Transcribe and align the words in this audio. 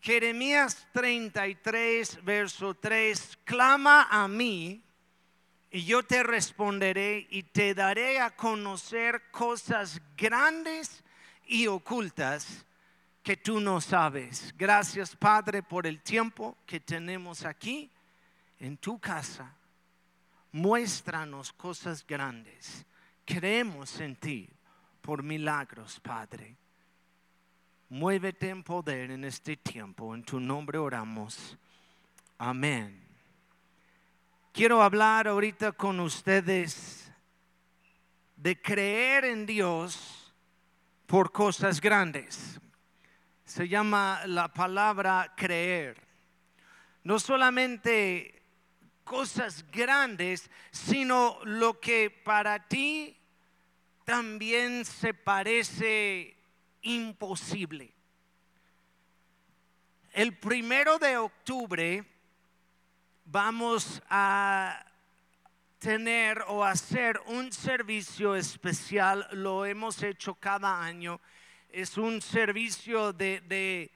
Jeremías 0.00 0.86
33, 0.92 2.24
verso 2.24 2.74
3, 2.74 3.38
clama 3.44 4.06
a 4.10 4.28
mí 4.28 4.82
y 5.70 5.84
yo 5.84 6.02
te 6.02 6.22
responderé 6.22 7.26
y 7.30 7.42
te 7.42 7.74
daré 7.74 8.20
a 8.20 8.34
conocer 8.34 9.30
cosas 9.30 10.00
grandes 10.16 11.04
y 11.46 11.66
ocultas 11.66 12.64
que 13.22 13.36
tú 13.36 13.60
no 13.60 13.80
sabes. 13.80 14.54
Gracias 14.56 15.14
Padre 15.14 15.62
por 15.62 15.86
el 15.86 16.00
tiempo 16.00 16.56
que 16.64 16.80
tenemos 16.80 17.44
aquí 17.44 17.90
en 18.60 18.76
tu 18.76 18.98
casa. 18.98 19.54
Muéstranos 20.52 21.52
cosas 21.52 22.06
grandes. 22.06 22.86
Creemos 23.24 24.00
en 24.00 24.16
ti 24.16 24.48
por 25.02 25.22
milagros, 25.22 26.00
Padre. 26.00 26.56
Muévete 27.90 28.50
en 28.50 28.62
poder 28.62 29.10
en 29.10 29.24
este 29.24 29.56
tiempo. 29.56 30.14
En 30.14 30.22
tu 30.22 30.38
nombre 30.38 30.76
oramos. 30.76 31.56
Amén. 32.36 33.02
Quiero 34.52 34.82
hablar 34.82 35.26
ahorita 35.26 35.72
con 35.72 35.98
ustedes 36.00 37.10
de 38.36 38.60
creer 38.60 39.24
en 39.24 39.46
Dios 39.46 40.34
por 41.06 41.32
cosas 41.32 41.80
grandes. 41.80 42.60
Se 43.44 43.66
llama 43.66 44.20
la 44.26 44.48
palabra 44.48 45.32
creer. 45.34 46.06
No 47.04 47.18
solamente 47.18 48.42
cosas 49.02 49.64
grandes, 49.72 50.50
sino 50.70 51.38
lo 51.44 51.80
que 51.80 52.10
para 52.10 52.68
ti 52.68 53.16
también 54.04 54.84
se 54.84 55.14
parece 55.14 56.37
imposible. 56.88 57.92
El 60.12 60.36
primero 60.36 60.98
de 60.98 61.16
octubre 61.16 62.04
vamos 63.24 64.02
a 64.08 64.84
tener 65.78 66.42
o 66.48 66.64
hacer 66.64 67.20
un 67.26 67.52
servicio 67.52 68.34
especial, 68.34 69.28
lo 69.32 69.64
hemos 69.64 70.02
hecho 70.02 70.34
cada 70.34 70.82
año, 70.82 71.20
es 71.68 71.98
un 71.98 72.20
servicio 72.20 73.12
de, 73.12 73.90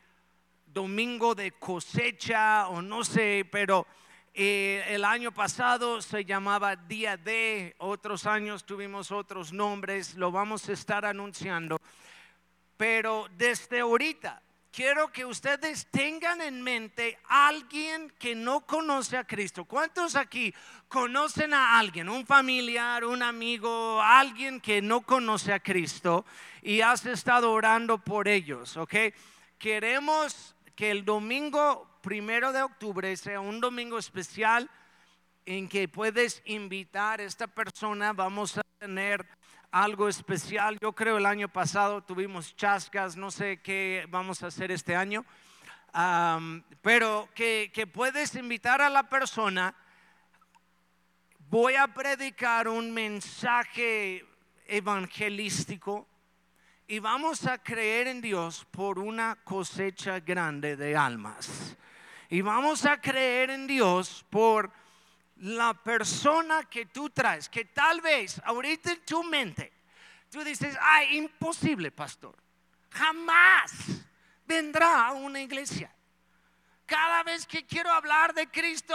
domingo 0.67 1.35
de 1.35 1.53
cosecha 1.53 2.69
o 2.69 2.83
no 2.83 3.03
sé, 3.05 3.47
pero 3.51 3.87
eh, 4.35 4.85
el 4.89 5.05
año 5.05 5.33
pasado 5.33 6.01
se 6.01 6.25
llamaba 6.25 6.77
Día 6.77 7.17
de, 7.17 7.75
otros 7.79 8.27
años 8.27 8.65
tuvimos 8.65 9.11
otros 9.11 9.53
nombres, 9.53 10.15
lo 10.15 10.31
vamos 10.31 10.69
a 10.69 10.73
estar 10.73 11.05
anunciando, 11.05 11.81
pero 12.83 13.29
desde 13.37 13.79
ahorita 13.79 14.43
quiero 14.73 15.13
que 15.13 15.25
ustedes 15.25 15.87
tengan 15.93 16.41
en 16.41 16.61
mente 16.61 17.17
a 17.29 17.47
alguien 17.47 18.13
que 18.19 18.35
no 18.35 18.67
conoce 18.67 19.17
a 19.17 19.23
Cristo. 19.23 19.67
¿Cuántos 19.67 20.17
aquí 20.17 20.53
conocen 20.89 21.55
a 21.55 21.79
alguien, 21.79 22.09
un 22.09 22.27
familiar, 22.27 23.05
un 23.05 23.23
amigo, 23.23 24.03
alguien 24.03 24.61
que 24.61 24.83
no 24.83 25.03
conoce 25.03 25.53
a 25.53 25.61
Cristo 25.61 26.25
y 26.61 26.81
has 26.81 27.07
estado 27.07 27.53
orando 27.53 27.99
por 27.99 28.27
ellos? 28.27 28.77
¿Ok? 28.77 28.97
Queremos 29.61 30.57
que 30.75 30.91
el 30.91 31.05
domingo 31.05 31.89
primero 32.03 32.53
de 32.53 32.63
octubre 32.63 33.17
sea 33.17 33.39
un 33.39 33.61
domingo 33.61 33.97
especial 33.97 34.69
en 35.47 35.69
que 35.69 35.87
puedes 35.87 36.43
invitar 36.47 37.21
a 37.21 37.25
esta 37.25 37.47
persona. 37.47 38.13
Vamos 38.13 38.59
a 38.59 38.65
tener 38.81 39.25
algo 39.73 40.07
especial. 40.07 40.79
Yo 40.79 40.93
creo 40.93 41.17
el 41.17 41.27
año 41.27 41.49
pasado 41.49 42.03
tuvimos 42.03 42.55
chascas, 42.55 43.17
no 43.17 43.31
sé 43.31 43.61
qué 43.63 44.07
vamos 44.11 44.43
a 44.43 44.49
hacer 44.49 44.71
este 44.71 44.95
año, 44.95 45.25
pero 46.83 47.29
que, 47.35 47.73
que 47.75 47.87
puedes 47.87 48.35
invitar 48.37 48.83
a 48.83 48.91
la 48.91 49.09
persona. 49.09 49.75
Voy 51.49 51.75
a 51.75 51.89
predicar 51.89 52.69
un 52.69 52.93
mensaje 52.93 54.25
evangelístico 54.67 56.07
y 56.87 56.99
vamos 56.99 57.47
a 57.47 57.59
creer 57.59 58.09
en 58.09 58.21
Dios 58.21 58.67
por 58.71 58.99
una 58.99 59.37
cosecha 59.43 60.21
grande 60.21 60.77
de 60.77 60.97
almas. 60.97 61.77
Y 62.29 62.43
vamos 62.43 62.85
a 62.85 63.01
creer 63.01 63.51
en 63.51 63.67
Dios 63.67 64.25
por 64.29 64.71
la 65.43 65.75
persona 65.75 66.63
que 66.65 66.87
tú 66.87 67.11
traes, 67.11 67.49
que 67.49 67.65
tal 67.65 68.01
vez 68.01 68.41
ahorita 68.45 68.93
en 68.93 69.05
tu 69.05 69.25
mente, 69.25 69.73
tú 70.31 70.45
dices, 70.45 70.77
ay, 70.81 71.17
imposible, 71.17 71.91
pastor, 71.91 72.37
jamás 72.91 73.73
vendrá 74.47 75.09
a 75.09 75.13
una 75.13 75.41
iglesia. 75.41 75.93
Cada 76.87 77.25
vez 77.25 77.45
que 77.45 77.67
quiero 77.67 77.91
hablar 77.91 78.35
de 78.35 78.49
Cristo, 78.49 78.95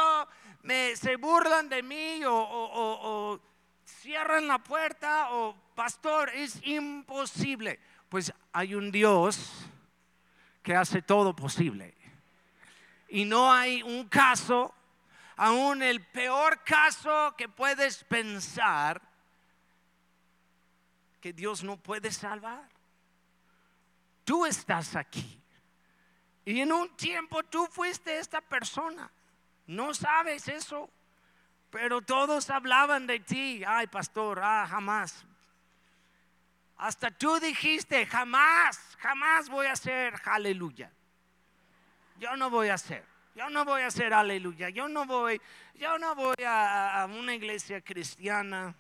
me, 0.64 0.96
se 0.96 1.18
burlan 1.18 1.68
de 1.68 1.84
mí 1.84 2.24
o, 2.24 2.34
o 2.34 3.42
cierran 3.84 4.48
la 4.48 4.60
puerta 4.60 5.32
o, 5.32 5.54
pastor, 5.76 6.30
es 6.30 6.66
imposible. 6.66 7.78
Pues 8.08 8.32
hay 8.54 8.74
un 8.74 8.90
Dios 8.90 9.52
que 10.64 10.74
hace 10.74 11.02
todo 11.02 11.36
posible. 11.36 11.94
Y 13.10 13.26
no 13.26 13.52
hay 13.52 13.84
un 13.84 14.08
caso 14.08 14.74
aún 15.38 15.82
el 15.82 16.04
peor 16.06 16.64
caso 16.64 17.34
que 17.38 17.48
puedes 17.48 18.04
pensar, 18.04 19.02
que 21.22 21.32
Dios 21.32 21.64
no 21.64 21.78
puede 21.78 22.12
salvar. 22.12 22.68
Tú 24.24 24.46
estás 24.46 24.96
aquí. 24.96 25.42
Y 26.44 26.62
en 26.62 26.72
un 26.72 26.96
tiempo 26.96 27.44
tú 27.44 27.68
fuiste 27.68 28.20
esta 28.20 28.42
persona. 28.42 29.10
No 29.68 29.94
sabes 29.94 30.48
eso. 30.48 30.90
Pero 31.70 32.02
todos 32.02 32.50
hablaban 32.50 33.08
de 33.08 33.20
ti. 33.20 33.64
Ay, 33.66 33.88
pastor, 33.88 34.40
ah, 34.42 34.66
jamás. 34.70 35.26
Hasta 36.78 37.12
tú 37.12 37.40
dijiste, 37.40 38.06
jamás, 38.06 38.98
jamás 39.00 39.50
voy 39.50 39.68
a 39.68 39.74
hacer 39.74 40.14
aleluya. 40.26 40.92
Yo 42.20 42.36
no 42.38 42.50
voy 42.50 42.70
a 42.70 42.76
hacer. 42.76 43.04
Yo 43.38 43.52
no 43.52 43.64
voy 43.64 43.84
a 43.84 43.88
hacer 43.88 44.16
aleluya. 44.16 44.70
Yo 44.70 44.90
no 44.90 45.06
voy, 45.06 45.40
yo 45.76 46.00
no 46.00 46.16
voy 46.16 46.44
a, 46.44 47.04
a 47.04 47.06
una 47.06 47.36
iglesia 47.36 47.80
cristiana. 47.82 48.74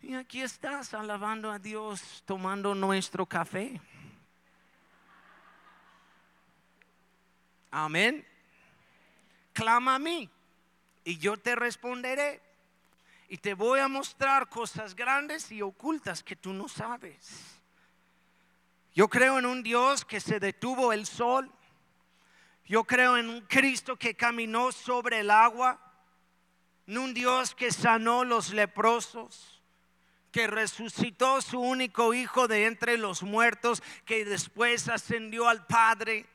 Y 0.00 0.14
aquí 0.14 0.40
estás 0.40 0.94
alabando 0.94 1.50
a 1.50 1.58
Dios, 1.58 2.22
tomando 2.24 2.72
nuestro 2.76 3.26
café. 3.26 3.80
Amén. 7.72 8.24
Clama 9.52 9.96
a 9.96 9.98
mí 9.98 10.30
y 11.02 11.18
yo 11.18 11.36
te 11.36 11.56
responderé. 11.56 12.40
Y 13.28 13.38
te 13.38 13.54
voy 13.54 13.80
a 13.80 13.88
mostrar 13.88 14.48
cosas 14.48 14.94
grandes 14.94 15.50
y 15.50 15.60
ocultas 15.60 16.22
que 16.22 16.36
tú 16.36 16.52
no 16.52 16.68
sabes. 16.68 17.60
Yo 18.94 19.08
creo 19.08 19.40
en 19.40 19.46
un 19.46 19.64
Dios 19.64 20.04
que 20.04 20.20
se 20.20 20.38
detuvo 20.38 20.92
el 20.92 21.04
sol 21.04 21.52
yo 22.70 22.84
creo 22.84 23.16
en 23.16 23.28
un 23.28 23.40
Cristo 23.40 23.96
que 23.96 24.14
caminó 24.14 24.70
sobre 24.70 25.18
el 25.18 25.32
agua, 25.32 25.80
en 26.86 26.98
un 26.98 27.12
Dios 27.12 27.52
que 27.52 27.72
sanó 27.72 28.22
los 28.22 28.52
leprosos, 28.52 29.60
que 30.30 30.46
resucitó 30.46 31.42
su 31.42 31.58
único 31.58 32.14
hijo 32.14 32.46
de 32.46 32.66
entre 32.66 32.96
los 32.96 33.24
muertos, 33.24 33.82
que 34.04 34.24
después 34.24 34.88
ascendió 34.88 35.48
al 35.48 35.66
Padre 35.66 36.26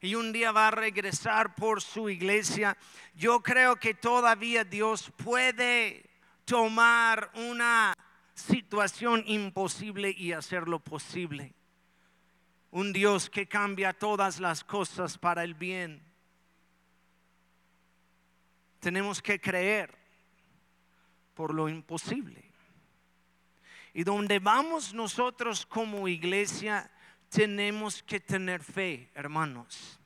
y 0.00 0.14
un 0.14 0.32
día 0.32 0.52
va 0.52 0.68
a 0.68 0.70
regresar 0.70 1.54
por 1.54 1.82
su 1.82 2.08
iglesia. 2.08 2.78
Yo 3.14 3.42
creo 3.42 3.76
que 3.76 3.92
todavía 3.92 4.64
Dios 4.64 5.12
puede 5.22 6.08
tomar 6.46 7.30
una 7.34 7.92
situación 8.32 9.22
imposible 9.26 10.14
y 10.16 10.32
hacerlo 10.32 10.78
posible 10.78 11.52
un 12.76 12.92
Dios 12.92 13.30
que 13.30 13.48
cambia 13.48 13.94
todas 13.94 14.38
las 14.38 14.62
cosas 14.62 15.16
para 15.16 15.42
el 15.42 15.54
bien. 15.54 16.02
Tenemos 18.80 19.22
que 19.22 19.40
creer 19.40 19.96
por 21.32 21.54
lo 21.54 21.70
imposible. 21.70 22.44
Y 23.94 24.04
donde 24.04 24.40
vamos 24.40 24.92
nosotros 24.92 25.64
como 25.64 26.06
iglesia, 26.06 26.90
tenemos 27.30 28.02
que 28.02 28.20
tener 28.20 28.62
fe, 28.62 29.10
hermanos. 29.14 29.98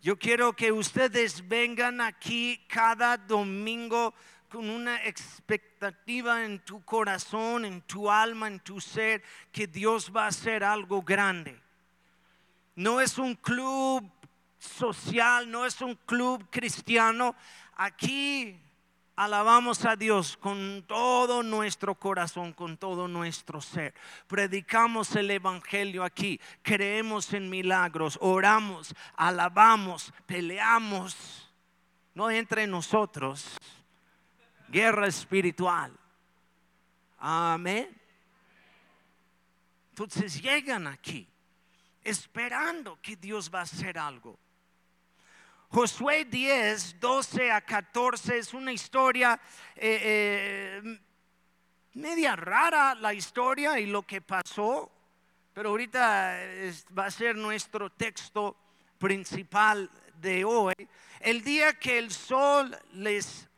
Yo 0.00 0.18
quiero 0.18 0.56
que 0.56 0.72
ustedes 0.72 1.46
vengan 1.46 2.00
aquí 2.00 2.64
cada 2.66 3.18
domingo 3.18 4.14
con 4.52 4.68
una 4.68 5.02
expectativa 5.06 6.44
en 6.44 6.58
tu 6.58 6.84
corazón, 6.84 7.64
en 7.64 7.80
tu 7.80 8.10
alma, 8.10 8.48
en 8.48 8.60
tu 8.60 8.82
ser, 8.82 9.22
que 9.50 9.66
Dios 9.66 10.12
va 10.14 10.24
a 10.24 10.28
hacer 10.28 10.62
algo 10.62 11.00
grande. 11.00 11.58
No 12.76 13.00
es 13.00 13.16
un 13.16 13.34
club 13.34 14.06
social, 14.58 15.50
no 15.50 15.64
es 15.64 15.80
un 15.80 15.94
club 16.04 16.46
cristiano. 16.50 17.34
Aquí 17.76 18.60
Alabamos 19.14 19.84
a 19.84 19.94
Dios 19.94 20.38
con 20.38 20.84
todo 20.88 21.42
nuestro 21.42 21.94
corazón, 21.94 22.54
con 22.54 22.78
todo 22.78 23.08
nuestro 23.08 23.60
ser. 23.60 23.92
Predicamos 24.26 25.14
el 25.16 25.30
Evangelio 25.30 26.02
aquí, 26.02 26.40
creemos 26.62 27.34
en 27.34 27.50
milagros, 27.50 28.18
oramos, 28.22 28.94
alabamos, 29.14 30.14
peleamos. 30.26 31.46
No 32.14 32.30
entre 32.30 32.66
nosotros 32.66 33.58
guerra 34.72 35.06
espiritual. 35.06 35.92
Amén. 37.18 37.94
Entonces 39.90 40.40
llegan 40.40 40.86
aquí 40.86 41.28
esperando 42.02 42.98
que 43.02 43.14
Dios 43.16 43.50
va 43.54 43.60
a 43.60 43.62
hacer 43.62 43.98
algo. 43.98 44.38
Josué 45.68 46.24
10, 46.24 46.98
12 46.98 47.52
a 47.52 47.60
14 47.60 48.38
es 48.38 48.54
una 48.54 48.72
historia 48.72 49.38
eh, 49.76 50.80
eh, 50.82 51.00
media 51.94 52.34
rara 52.34 52.94
la 52.94 53.12
historia 53.12 53.78
y 53.78 53.86
lo 53.86 54.02
que 54.02 54.22
pasó, 54.22 54.90
pero 55.52 55.70
ahorita 55.70 56.38
va 56.98 57.06
a 57.06 57.10
ser 57.10 57.36
nuestro 57.36 57.90
texto 57.90 58.56
principal 58.98 59.90
de 60.20 60.44
hoy. 60.44 60.74
El 61.20 61.42
día 61.44 61.74
que 61.74 61.98
el 61.98 62.10
sol 62.10 62.76
les, 62.94 63.48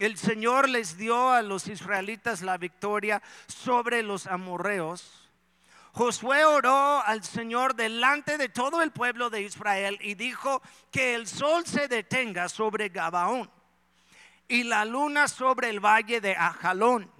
el 0.00 0.18
Señor 0.18 0.68
les 0.68 0.96
dio 0.96 1.30
a 1.30 1.42
los 1.42 1.68
israelitas 1.68 2.42
la 2.42 2.58
victoria 2.58 3.22
sobre 3.46 4.02
los 4.02 4.26
amorreos 4.26 5.20
Josué 5.92 6.44
oró 6.44 7.02
al 7.04 7.24
Señor 7.24 7.74
delante 7.74 8.38
de 8.38 8.48
todo 8.48 8.82
el 8.82 8.92
pueblo 8.92 9.28
de 9.28 9.42
Israel 9.42 9.98
y 10.00 10.14
dijo 10.14 10.62
que 10.90 11.14
el 11.14 11.26
sol 11.26 11.66
se 11.66 11.88
detenga 11.88 12.48
sobre 12.48 12.90
Gabaón 12.90 13.50
y 14.46 14.62
la 14.64 14.84
luna 14.84 15.26
sobre 15.26 15.68
el 15.68 15.80
valle 15.80 16.20
de 16.20 16.36
Ajalón. 16.36 17.10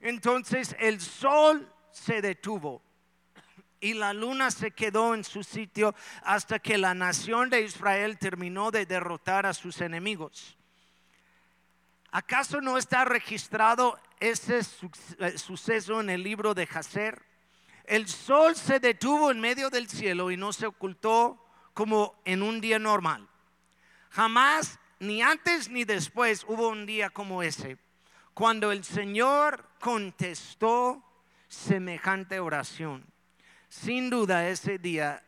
Entonces 0.00 0.74
el 0.80 1.00
sol 1.00 1.72
se 1.92 2.20
detuvo 2.20 2.82
y 3.80 3.94
la 3.94 4.12
luna 4.12 4.50
se 4.50 4.72
quedó 4.72 5.14
en 5.14 5.22
su 5.22 5.44
sitio 5.44 5.94
hasta 6.22 6.58
que 6.58 6.78
la 6.78 6.94
nación 6.94 7.48
de 7.48 7.62
Israel 7.62 8.18
terminó 8.18 8.70
de 8.70 8.86
derrotar 8.86 9.46
a 9.46 9.54
sus 9.54 9.80
enemigos. 9.80 10.56
¿Acaso 12.12 12.60
no 12.60 12.76
está 12.76 13.04
registrado 13.04 13.98
ese 14.18 14.60
eh, 15.18 15.38
suceso 15.38 16.00
en 16.00 16.10
el 16.10 16.22
libro 16.22 16.54
de 16.54 16.66
Jacer? 16.66 17.30
el 17.90 18.06
sol 18.06 18.54
se 18.54 18.78
detuvo 18.78 19.32
en 19.32 19.40
medio 19.40 19.68
del 19.68 19.88
cielo 19.88 20.30
y 20.30 20.36
no 20.36 20.52
se 20.52 20.64
ocultó 20.64 21.44
como 21.74 22.22
en 22.24 22.40
un 22.40 22.60
día 22.60 22.78
normal. 22.78 23.28
Jamás, 24.10 24.78
ni 25.00 25.22
antes 25.22 25.68
ni 25.68 25.82
después, 25.82 26.44
hubo 26.46 26.68
un 26.68 26.86
día 26.86 27.10
como 27.10 27.42
ese, 27.42 27.78
cuando 28.32 28.70
el 28.70 28.84
Señor 28.84 29.68
contestó 29.80 31.02
semejante 31.48 32.38
oración. 32.38 33.04
Sin 33.68 34.08
duda 34.08 34.48
ese 34.48 34.78
día 34.78 35.24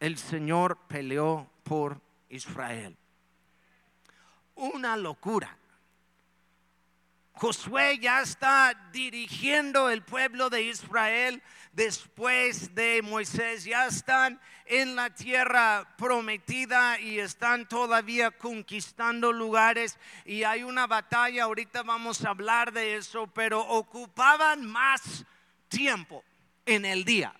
el 0.00 0.18
Señor 0.18 0.76
peleó 0.88 1.48
por 1.62 2.00
Israel. 2.28 2.96
Una 4.56 4.96
locura. 4.96 5.56
Josué 7.34 7.98
ya 7.98 8.22
está 8.22 8.74
dirigiendo 8.92 9.90
el 9.90 10.02
pueblo 10.02 10.50
de 10.50 10.62
Israel 10.62 11.42
después 11.72 12.74
de 12.76 13.02
Moisés. 13.02 13.64
Ya 13.64 13.86
están 13.86 14.40
en 14.66 14.94
la 14.94 15.10
tierra 15.10 15.96
prometida 15.98 17.00
y 17.00 17.18
están 17.18 17.68
todavía 17.68 18.30
conquistando 18.30 19.32
lugares 19.32 19.98
y 20.24 20.44
hay 20.44 20.62
una 20.62 20.86
batalla, 20.86 21.44
ahorita 21.44 21.82
vamos 21.82 22.24
a 22.24 22.30
hablar 22.30 22.72
de 22.72 22.96
eso, 22.96 23.26
pero 23.26 23.60
ocupaban 23.60 24.64
más 24.64 25.24
tiempo 25.68 26.22
en 26.64 26.84
el 26.84 27.04
día. 27.04 27.34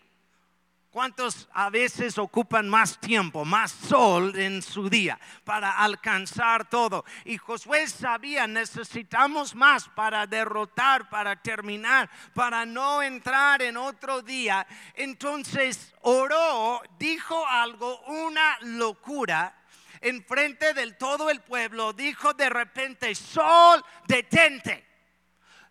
¿Cuántos 0.94 1.48
a 1.52 1.70
veces 1.70 2.18
ocupan 2.18 2.68
más 2.68 3.00
tiempo, 3.00 3.44
más 3.44 3.72
sol 3.72 4.38
en 4.38 4.62
su 4.62 4.88
día 4.88 5.18
para 5.42 5.72
alcanzar 5.72 6.68
todo? 6.70 7.04
Y 7.24 7.36
Josué 7.36 7.88
sabía, 7.88 8.46
necesitamos 8.46 9.56
más 9.56 9.88
para 9.88 10.24
derrotar, 10.28 11.08
para 11.08 11.34
terminar, 11.34 12.08
para 12.32 12.64
no 12.64 13.02
entrar 13.02 13.60
en 13.62 13.76
otro 13.76 14.22
día. 14.22 14.68
Entonces 14.94 15.92
oró, 16.02 16.80
dijo 16.96 17.44
algo, 17.44 18.00
una 18.02 18.56
locura. 18.60 19.52
En 20.00 20.24
frente 20.24 20.74
del 20.74 20.96
todo 20.96 21.28
el 21.28 21.40
pueblo 21.40 21.92
dijo 21.92 22.34
de 22.34 22.48
repente, 22.48 23.16
sol, 23.16 23.84
detente. 24.06 24.86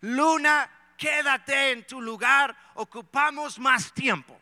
Luna, 0.02 0.70
quédate 0.98 1.70
en 1.70 1.86
tu 1.86 2.02
lugar, 2.02 2.54
ocupamos 2.74 3.58
más 3.58 3.90
tiempo 3.94 4.33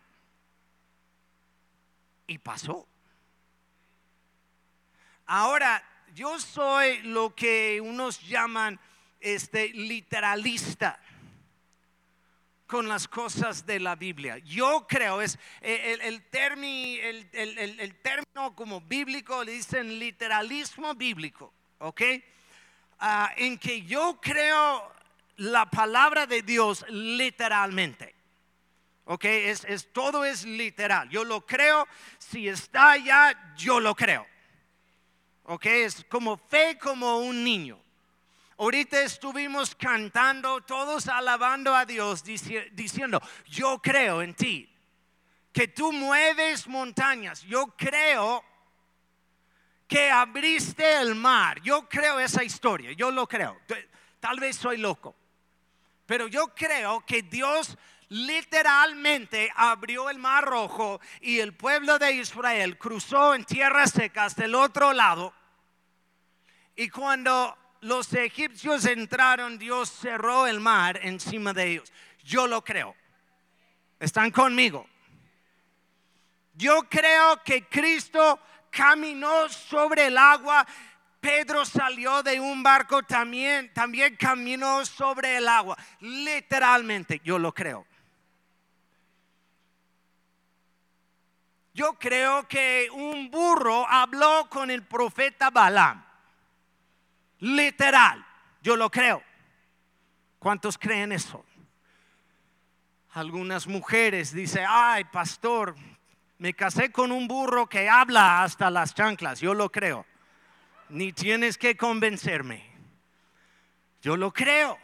y 2.32 2.38
pasó. 2.38 2.88
Ahora, 5.26 5.82
yo 6.14 6.38
soy 6.38 7.02
lo 7.02 7.34
que 7.34 7.80
unos 7.80 8.20
llaman 8.26 8.78
este 9.20 9.68
literalista 9.68 10.98
con 12.66 12.88
las 12.88 13.06
cosas 13.06 13.66
de 13.66 13.78
la 13.78 13.96
Biblia. 13.96 14.38
Yo 14.38 14.86
creo, 14.88 15.20
es 15.20 15.38
eh, 15.60 15.98
el, 16.00 16.00
el, 16.10 16.24
término 18.00 18.54
como 18.56 18.80
bíblico, 18.80 19.44
le 19.44 19.52
dicen 19.52 19.98
literalismo 19.98 20.94
bíblico, 20.94 21.52
¿ok? 21.78 22.02
Ah, 22.98 23.32
en 23.36 23.58
que 23.58 23.82
yo 23.82 24.18
creo 24.22 24.90
la 25.36 25.68
palabra 25.70 26.26
de 26.26 26.42
Dios 26.42 26.84
literalmente. 26.88 28.11
Ok, 29.12 29.26
es, 29.26 29.92
todo 29.92 30.24
es 30.24 30.46
literal. 30.46 31.06
Yo 31.10 31.22
lo 31.22 31.44
creo, 31.44 31.86
si 32.16 32.48
está 32.48 32.92
allá, 32.92 33.54
yo 33.58 33.78
lo 33.78 33.94
creo. 33.94 34.26
Ok, 35.42 35.66
es 35.66 36.06
como 36.08 36.38
fe 36.38 36.78
como 36.78 37.18
un 37.18 37.44
niño. 37.44 37.78
Ahorita 38.56 39.02
estuvimos 39.02 39.74
cantando, 39.74 40.62
todos 40.62 41.08
alabando 41.08 41.76
a 41.76 41.84
Dios, 41.84 42.24
diciendo, 42.24 43.20
yo 43.44 43.82
creo 43.82 44.22
en 44.22 44.32
ti, 44.32 44.66
que 45.52 45.68
tú 45.68 45.92
mueves 45.92 46.66
montañas, 46.66 47.42
yo 47.42 47.66
creo 47.76 48.42
que 49.86 50.10
abriste 50.10 50.90
el 51.02 51.14
mar, 51.16 51.60
yo 51.60 51.86
creo 51.86 52.18
esa 52.18 52.42
historia, 52.44 52.92
yo 52.92 53.10
lo 53.10 53.28
creo. 53.28 53.60
Tal 54.20 54.40
vez 54.40 54.56
soy 54.56 54.78
loco, 54.78 55.14
pero 56.06 56.28
yo 56.28 56.54
creo 56.54 57.04
que 57.04 57.20
Dios 57.20 57.76
literalmente 58.12 59.50
abrió 59.56 60.10
el 60.10 60.18
mar 60.18 60.44
rojo 60.44 61.00
y 61.22 61.38
el 61.40 61.54
pueblo 61.54 61.98
de 61.98 62.12
Israel 62.12 62.76
cruzó 62.76 63.34
en 63.34 63.44
tierra 63.44 63.86
seca 63.86 64.24
hasta 64.24 64.44
el 64.44 64.54
otro 64.54 64.92
lado. 64.92 65.32
Y 66.76 66.90
cuando 66.90 67.56
los 67.80 68.12
egipcios 68.12 68.84
entraron, 68.84 69.58
Dios 69.58 69.90
cerró 69.90 70.46
el 70.46 70.60
mar 70.60 71.00
encima 71.02 71.54
de 71.54 71.72
ellos. 71.72 71.92
Yo 72.22 72.46
lo 72.46 72.62
creo. 72.62 72.94
¿Están 73.98 74.30
conmigo? 74.30 74.86
Yo 76.54 76.82
creo 76.90 77.42
que 77.42 77.66
Cristo 77.66 78.38
caminó 78.70 79.48
sobre 79.48 80.08
el 80.08 80.18
agua. 80.18 80.66
Pedro 81.18 81.64
salió 81.64 82.22
de 82.22 82.38
un 82.38 82.62
barco 82.62 83.02
también, 83.04 83.72
también 83.72 84.16
caminó 84.16 84.84
sobre 84.84 85.38
el 85.38 85.48
agua. 85.48 85.78
Literalmente, 86.00 87.22
yo 87.24 87.38
lo 87.38 87.54
creo. 87.54 87.86
Yo 91.74 91.94
creo 91.94 92.46
que 92.46 92.88
un 92.92 93.30
burro 93.30 93.86
habló 93.88 94.48
con 94.50 94.70
el 94.70 94.82
profeta 94.82 95.50
Balaam. 95.50 96.04
Literal, 97.38 98.24
yo 98.60 98.76
lo 98.76 98.90
creo. 98.90 99.22
¿Cuántos 100.38 100.76
creen 100.76 101.12
eso? 101.12 101.44
Algunas 103.12 103.66
mujeres 103.66 104.32
dicen, 104.32 104.64
ay, 104.68 105.04
pastor, 105.04 105.74
me 106.38 106.54
casé 106.54 106.90
con 106.90 107.12
un 107.12 107.26
burro 107.26 107.68
que 107.68 107.88
habla 107.88 108.42
hasta 108.42 108.70
las 108.70 108.94
chanclas. 108.94 109.40
Yo 109.40 109.54
lo 109.54 109.70
creo. 109.70 110.04
Ni 110.88 111.12
tienes 111.12 111.56
que 111.56 111.76
convencerme. 111.76 112.70
Yo 114.02 114.16
lo 114.16 114.32
creo. 114.32 114.78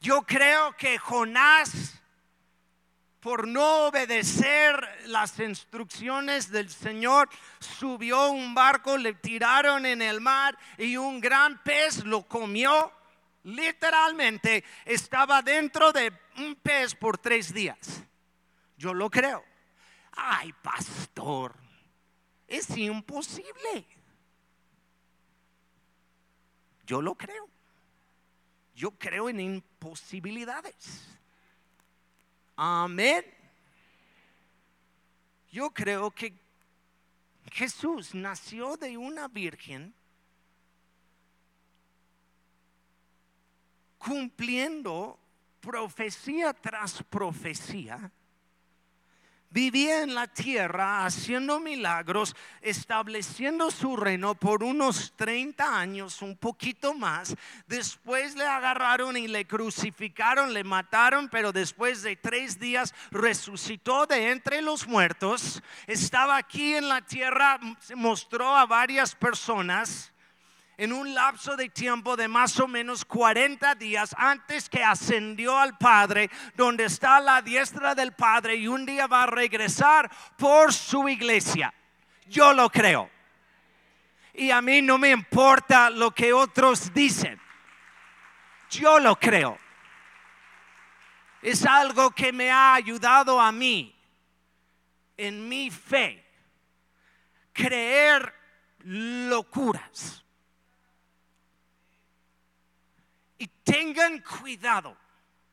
Yo 0.00 0.22
creo 0.22 0.76
que 0.76 0.96
Jonás 0.98 2.00
por 3.20 3.48
no 3.48 3.86
obedecer 3.86 4.88
las 5.06 5.38
instrucciones 5.40 6.50
del 6.50 6.70
Señor, 6.70 7.28
subió 7.58 8.30
un 8.30 8.54
barco, 8.54 8.96
le 8.96 9.14
tiraron 9.14 9.86
en 9.86 10.02
el 10.02 10.20
mar 10.20 10.56
y 10.76 10.96
un 10.96 11.20
gran 11.20 11.62
pez 11.62 12.04
lo 12.04 12.22
comió. 12.22 12.92
Literalmente 13.44 14.64
estaba 14.84 15.42
dentro 15.42 15.92
de 15.92 16.12
un 16.38 16.54
pez 16.56 16.94
por 16.94 17.18
tres 17.18 17.52
días. 17.52 18.04
Yo 18.76 18.94
lo 18.94 19.10
creo. 19.10 19.44
Ay, 20.12 20.52
pastor, 20.62 21.54
es 22.46 22.70
imposible. 22.76 23.86
Yo 26.86 27.02
lo 27.02 27.14
creo. 27.14 27.48
Yo 28.74 28.92
creo 28.92 29.28
en 29.28 29.40
imposibilidades. 29.40 31.17
Amén. 32.60 33.24
Yo 35.52 35.70
creo 35.70 36.10
que 36.10 36.32
Jesús 37.52 38.16
nació 38.16 38.76
de 38.76 38.96
una 38.96 39.28
virgen 39.28 39.94
cumpliendo 43.96 45.16
profecía 45.60 46.52
tras 46.52 47.00
profecía 47.04 48.10
vivía 49.50 50.02
en 50.02 50.14
la 50.14 50.26
tierra 50.26 51.04
haciendo 51.04 51.60
milagros, 51.60 52.36
estableciendo 52.60 53.70
su 53.70 53.96
reino 53.96 54.34
por 54.34 54.62
unos 54.62 55.12
30 55.16 55.78
años, 55.78 56.22
un 56.22 56.36
poquito 56.36 56.94
más. 56.94 57.34
Después 57.66 58.36
le 58.36 58.44
agarraron 58.44 59.16
y 59.16 59.28
le 59.28 59.46
crucificaron, 59.46 60.52
le 60.52 60.64
mataron, 60.64 61.28
pero 61.28 61.52
después 61.52 62.02
de 62.02 62.16
tres 62.16 62.58
días 62.58 62.94
resucitó 63.10 64.06
de 64.06 64.30
entre 64.30 64.62
los 64.62 64.86
muertos. 64.86 65.62
Estaba 65.86 66.36
aquí 66.36 66.74
en 66.74 66.88
la 66.88 67.02
tierra, 67.02 67.58
se 67.80 67.96
mostró 67.96 68.56
a 68.56 68.66
varias 68.66 69.14
personas 69.14 70.12
en 70.78 70.92
un 70.92 71.12
lapso 71.12 71.56
de 71.56 71.68
tiempo 71.68 72.16
de 72.16 72.28
más 72.28 72.58
o 72.60 72.68
menos 72.68 73.04
40 73.04 73.74
días 73.74 74.14
antes 74.16 74.68
que 74.68 74.82
ascendió 74.82 75.58
al 75.58 75.76
Padre, 75.76 76.30
donde 76.54 76.84
está 76.84 77.18
la 77.18 77.42
diestra 77.42 77.96
del 77.96 78.12
Padre 78.12 78.54
y 78.54 78.68
un 78.68 78.86
día 78.86 79.08
va 79.08 79.24
a 79.24 79.26
regresar 79.26 80.08
por 80.36 80.72
su 80.72 81.08
iglesia. 81.08 81.74
Yo 82.26 82.52
lo 82.52 82.70
creo. 82.70 83.10
Y 84.34 84.52
a 84.52 84.62
mí 84.62 84.80
no 84.80 84.98
me 84.98 85.10
importa 85.10 85.90
lo 85.90 86.12
que 86.12 86.32
otros 86.32 86.94
dicen. 86.94 87.40
Yo 88.70 89.00
lo 89.00 89.16
creo. 89.18 89.58
Es 91.42 91.66
algo 91.66 92.12
que 92.12 92.32
me 92.32 92.52
ha 92.52 92.74
ayudado 92.74 93.40
a 93.40 93.50
mí 93.50 93.96
en 95.16 95.48
mi 95.48 95.72
fe. 95.72 96.24
Creer 97.52 98.32
locuras 98.84 100.24
Y 103.38 103.46
tengan 103.78 104.18
cuidado, 104.18 104.96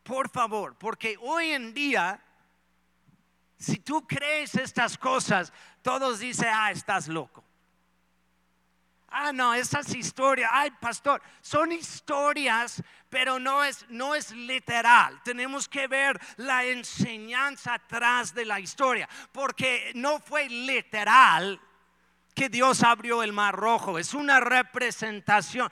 por 0.02 0.30
favor, 0.30 0.76
porque 0.80 1.16
hoy 1.22 1.52
en 1.52 1.76
día, 1.76 2.20
si 3.60 3.78
tú 3.78 4.08
crees 4.08 4.56
estas 4.56 4.98
cosas, 4.98 5.54
todos 5.84 6.18
dicen, 6.20 6.48
ah, 6.52 6.72
estás 6.72 7.08
loco. 7.08 7.44
Ah, 9.10 9.32
no, 9.32 9.54
esas 9.54 9.94
historias, 9.94 10.50
ay, 10.52 10.72
pastor, 10.72 11.22
son 11.40 11.72
historias, 11.72 12.82
pero 13.10 13.38
no 13.38 13.64
es, 13.64 13.86
no 13.90 14.16
es 14.16 14.32
literal. 14.32 15.22
Tenemos 15.24 15.70
que 15.70 15.88
ver 15.88 16.20
la 16.38 16.66
enseñanza 16.66 17.76
atrás 17.76 18.34
de 18.34 18.46
la 18.46 18.60
historia, 18.60 19.08
porque 19.32 19.92
no 19.94 20.20
fue 20.20 20.50
literal 20.50 21.62
que 22.34 22.50
Dios 22.50 22.84
abrió 22.84 23.22
el 23.22 23.34
mar 23.34 23.56
rojo, 23.56 24.00
es 24.00 24.16
una 24.16 24.40
representación 24.40 25.72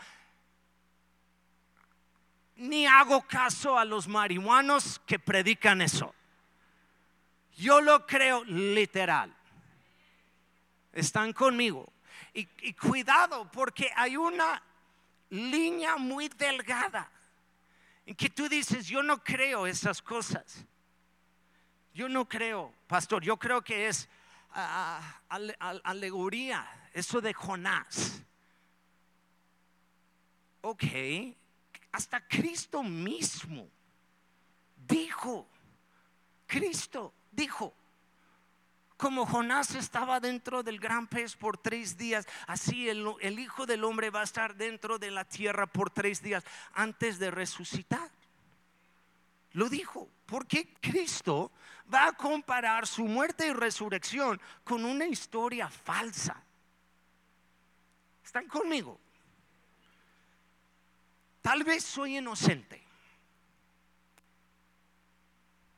ni 2.56 2.86
hago 2.86 3.22
caso 3.24 3.78
a 3.78 3.86
los 3.86 4.08
marihuanos 4.08 5.02
que 5.06 5.20
predican 5.20 5.82
eso. 5.82 6.14
Yo 7.56 7.82
lo 7.82 8.06
creo 8.06 8.44
literal. 8.46 9.34
Están 10.92 11.34
conmigo. 11.34 11.92
Y, 12.34 12.46
cuidado, 12.74 13.50
porque 13.52 13.92
hay 13.96 14.18
una 14.18 14.62
línea 15.30 15.98
muy 15.98 16.30
delgada 16.30 17.10
en 18.06 18.16
que 18.16 18.30
tú 18.30 18.50
dices, 18.50 18.88
yo 18.88 19.04
no 19.04 19.24
creo 19.24 19.68
esas 19.68 20.02
cosas. 20.02 20.66
Yo 21.94 22.10
no 22.10 22.28
creo, 22.28 22.74
pastor, 22.88 23.24
yo 23.24 23.38
creo 23.38 23.62
que 23.62 23.88
es 23.88 24.10
alegoría, 25.84 26.68
eso 26.94 27.22
de 27.22 27.34
Jonás. 27.34 28.24
Ok, 30.62 30.84
hasta 31.94 32.28
Cristo 32.28 32.84
mismo 32.84 33.70
dijo, 34.88 35.48
Cristo 36.48 37.14
dijo, 37.32 37.74
como 38.98 39.26
Jonás 39.28 39.76
estaba 39.76 40.20
dentro 40.20 40.64
del 40.64 40.80
gran 40.80 41.08
pez 41.08 41.36
por 41.36 41.58
tres 41.58 41.96
días, 41.98 42.26
así 42.48 42.90
el, 42.90 43.08
el, 43.22 43.38
Hijo 43.38 43.66
del 43.68 43.84
Hombre 43.84 44.10
va 44.10 44.22
a 44.22 44.24
estar 44.24 44.56
dentro 44.56 44.98
de 44.98 45.12
la 45.12 45.24
tierra 45.24 45.68
por 45.68 45.92
tres 45.92 46.22
días 46.22 46.44
antes 46.74 47.20
de 47.20 47.30
resucitar. 47.30 48.10
Lo 49.52 49.70
dijo, 49.70 50.10
porque 50.26 50.74
Cristo 50.82 51.52
va 51.94 52.08
a 52.08 52.14
comparar 52.14 52.88
su 52.88 53.06
muerte 53.06 53.48
y 53.48 53.54
resurrección 53.54 54.42
con 54.64 54.84
una 54.84 55.06
historia 55.06 55.70
falsa. 55.70 56.42
¿Están 58.26 58.48
conmigo? 58.48 59.00
Tal 61.44 61.66
vez 61.66 61.84
soy 61.84 62.18
inocente. 62.18 62.82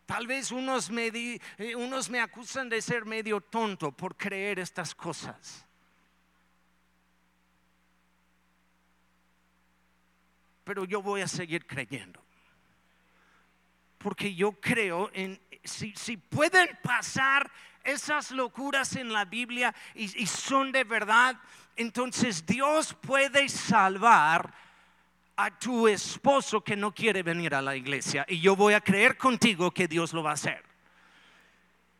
Tal 0.06 0.28
vez 0.28 0.52
unos 0.52 0.92
me, 0.92 1.08
eh, 1.08 1.76
unos 1.76 2.08
me 2.12 2.20
acusan 2.20 2.70
de 2.70 2.84
ser 2.84 3.04
medio 3.04 3.42
tonto 3.42 3.92
por 3.92 4.16
creer 4.16 4.60
estas 4.60 4.94
cosas. 4.94 5.66
Pero 10.64 10.86
yo 10.86 11.02
voy 11.02 11.22
a 11.22 11.28
seguir 11.28 11.66
creyendo. 11.66 12.24
Porque 13.98 14.36
yo 14.36 14.52
creo 14.52 15.10
en, 15.14 15.42
si, 15.64 15.96
si 15.96 16.16
pueden 16.18 16.78
pasar 16.84 17.52
esas 17.84 18.30
locuras 18.30 18.96
en 18.96 19.12
la 19.12 19.26
Biblia 19.26 19.74
y, 19.96 20.22
y 20.22 20.28
son 20.28 20.72
de 20.72 20.84
verdad, 20.84 21.36
entonces 21.76 22.46
Dios 22.46 22.94
puede 22.94 23.50
salvar 23.50 24.54
a 25.38 25.52
tu 25.52 25.88
esposo 25.88 26.62
que 26.62 26.76
no 26.76 26.94
quiere 26.94 27.24
venir 27.24 27.54
a 27.54 27.62
la 27.62 27.76
iglesia 27.76 28.26
y 28.28 28.40
yo 28.40 28.56
voy 28.56 28.74
a 28.74 28.82
creer 28.82 29.18
contigo 29.18 29.72
que 29.72 29.88
Dios 29.88 30.14
lo 30.14 30.24
va 30.24 30.32
a 30.32 30.36
hacer. 30.36 30.64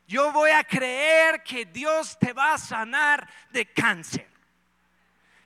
Yo 0.06 0.30
voy 0.32 0.50
a 0.50 0.62
creer 0.62 1.42
que 1.42 1.64
Dios 1.64 2.16
te 2.18 2.32
va 2.32 2.54
a 2.54 2.58
sanar 2.58 3.28
de 3.50 3.66
cáncer. 3.66 4.28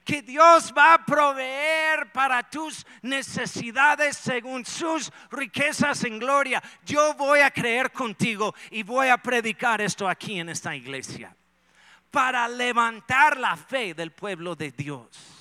Que 0.04 0.22
Dios 0.22 0.72
va 0.76 0.94
a 0.94 1.04
proveer 1.04 2.10
para 2.12 2.42
tus 2.42 2.86
necesidades 3.00 4.16
según 4.16 4.64
sus 4.64 5.10
riquezas 5.30 6.04
en 6.04 6.18
gloria. 6.18 6.62
Yo 6.84 7.14
voy 7.14 7.40
a 7.40 7.50
creer 7.50 7.92
contigo 7.92 8.54
y 8.70 8.82
voy 8.82 9.08
a 9.08 9.18
predicar 9.18 9.80
esto 9.80 10.08
aquí 10.08 10.40
en 10.40 10.48
esta 10.48 10.74
iglesia. 10.74 11.34
Para 12.10 12.48
levantar 12.48 13.38
la 13.38 13.56
fe 13.56 13.94
del 13.94 14.10
pueblo 14.10 14.56
de 14.56 14.72
Dios. 14.72 15.39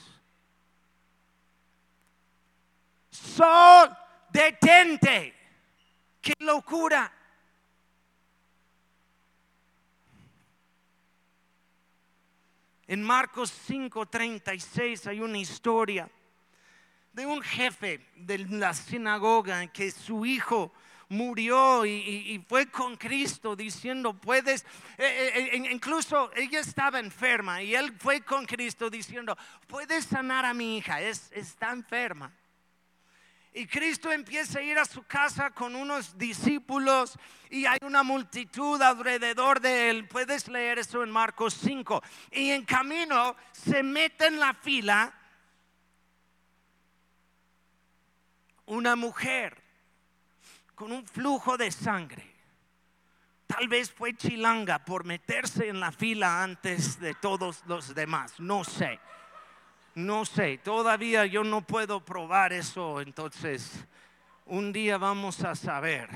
Sol, 3.20 3.90
detente. 4.32 5.34
Qué 6.22 6.34
locura. 6.40 7.12
En 12.88 13.04
Marcos 13.04 13.52
5:36 13.68 15.08
hay 15.08 15.20
una 15.20 15.38
historia 15.38 16.10
de 17.14 17.26
un 17.26 17.42
jefe 17.42 18.06
de 18.16 18.40
la 18.40 18.74
sinagoga 18.74 19.68
que 19.68 19.92
su 19.92 20.26
hijo 20.26 20.72
murió 21.10 21.86
y, 21.86 22.44
fue 22.48 22.68
con 22.68 22.96
Cristo 22.96 23.56
diciendo, 23.56 24.14
puedes, 24.14 24.62
eh, 24.98 25.32
eh, 25.36 25.50
eh, 25.54 25.72
incluso 25.72 26.32
ella 26.36 26.60
estaba 26.60 27.00
enferma 27.00 27.62
y 27.64 27.76
él 27.76 27.94
fue 27.98 28.22
con 28.22 28.46
Cristo 28.46 28.90
diciendo, 28.90 29.38
puedes 29.68 30.06
sanar 30.06 30.46
a 30.46 30.54
mi 30.54 30.78
hija, 30.78 31.02
es, 31.02 31.32
está 31.32 31.72
enferma. 31.72 32.32
Y 33.54 33.66
Cristo 33.66 34.12
empieza 34.12 34.60
a 34.60 34.62
ir 34.62 34.78
a 34.78 34.86
su 34.86 35.04
casa 35.04 35.50
con 35.50 35.76
unos 35.76 36.18
discípulos 36.18 37.18
y 37.50 37.66
hay 37.66 37.80
una 37.82 38.04
multitud 38.04 38.80
alrededor 38.82 39.60
de 39.60 39.90
él. 39.90 40.08
Puedes 40.08 40.48
leer 40.48 40.78
eso 40.80 41.04
en 41.04 41.10
Marcos 41.10 41.56
5. 41.56 42.04
Y 42.32 42.52
en 42.52 42.64
camino 42.64 43.36
se 43.52 43.82
mete 43.82 44.28
en 44.28 44.40
la 44.40 44.54
fila 44.54 45.14
una 48.68 48.96
mujer 48.96 49.58
con 50.76 50.92
un 50.92 51.06
flujo 51.08 51.58
de 51.58 51.72
sangre. 51.72 52.36
Tal 53.48 53.68
vez 53.68 53.92
fue 53.92 54.16
chilanga 54.16 54.86
por 54.86 55.06
meterse 55.06 55.70
en 55.70 55.80
la 55.80 55.92
fila 55.92 56.44
antes 56.44 57.00
de 57.00 57.16
todos 57.16 57.64
los 57.66 57.96
demás, 57.96 58.40
no 58.40 58.64
sé. 58.64 59.00
No 60.06 60.26
sé, 60.26 60.58
todavía 60.58 61.26
yo 61.26 61.44
no 61.44 61.62
puedo 61.62 62.04
probar 62.04 62.54
eso, 62.54 63.02
entonces 63.02 63.86
un 64.46 64.72
día 64.72 64.98
vamos 64.98 65.44
a 65.44 65.56
saber. 65.56 66.10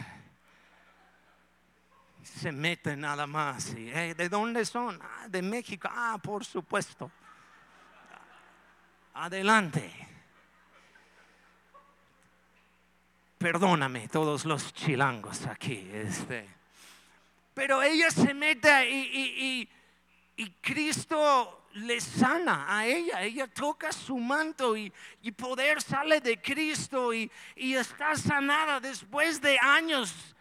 Se 2.23 2.51
mete 2.51 2.95
nada 2.95 3.27
más. 3.27 3.75
¿De 3.75 4.29
dónde 4.29 4.65
son? 4.65 4.99
Ah, 5.01 5.27
de 5.27 5.41
México. 5.41 5.89
Ah, 5.91 6.17
por 6.21 6.45
supuesto. 6.45 7.11
Adelante. 9.15 10.03
perdóname 13.43 14.07
todos 14.07 14.45
los 14.45 14.73
chilangos 14.73 15.45
aquí. 15.47 15.89
Este. 15.93 16.47
Pero 17.53 17.83
ella 17.83 18.09
se 18.09 18.33
mete 18.33 18.89
y, 18.89 19.69
y, 20.37 20.49
Cristo 20.61 21.62
le 21.73 21.99
sana 21.99 22.65
a 22.67 22.85
ella. 22.85 23.21
Ella 23.21 23.47
toca 23.47 23.91
su 23.91 24.17
manto 24.17 24.77
y, 24.77 24.91
y 25.21 25.31
poder 25.31 25.81
sale 25.81 26.19
de 26.21 26.41
Cristo 26.41 27.13
y, 27.13 27.31
está 27.55 28.15
sanada 28.15 28.79
después 28.79 29.41
de 29.41 29.57
años 29.59 30.35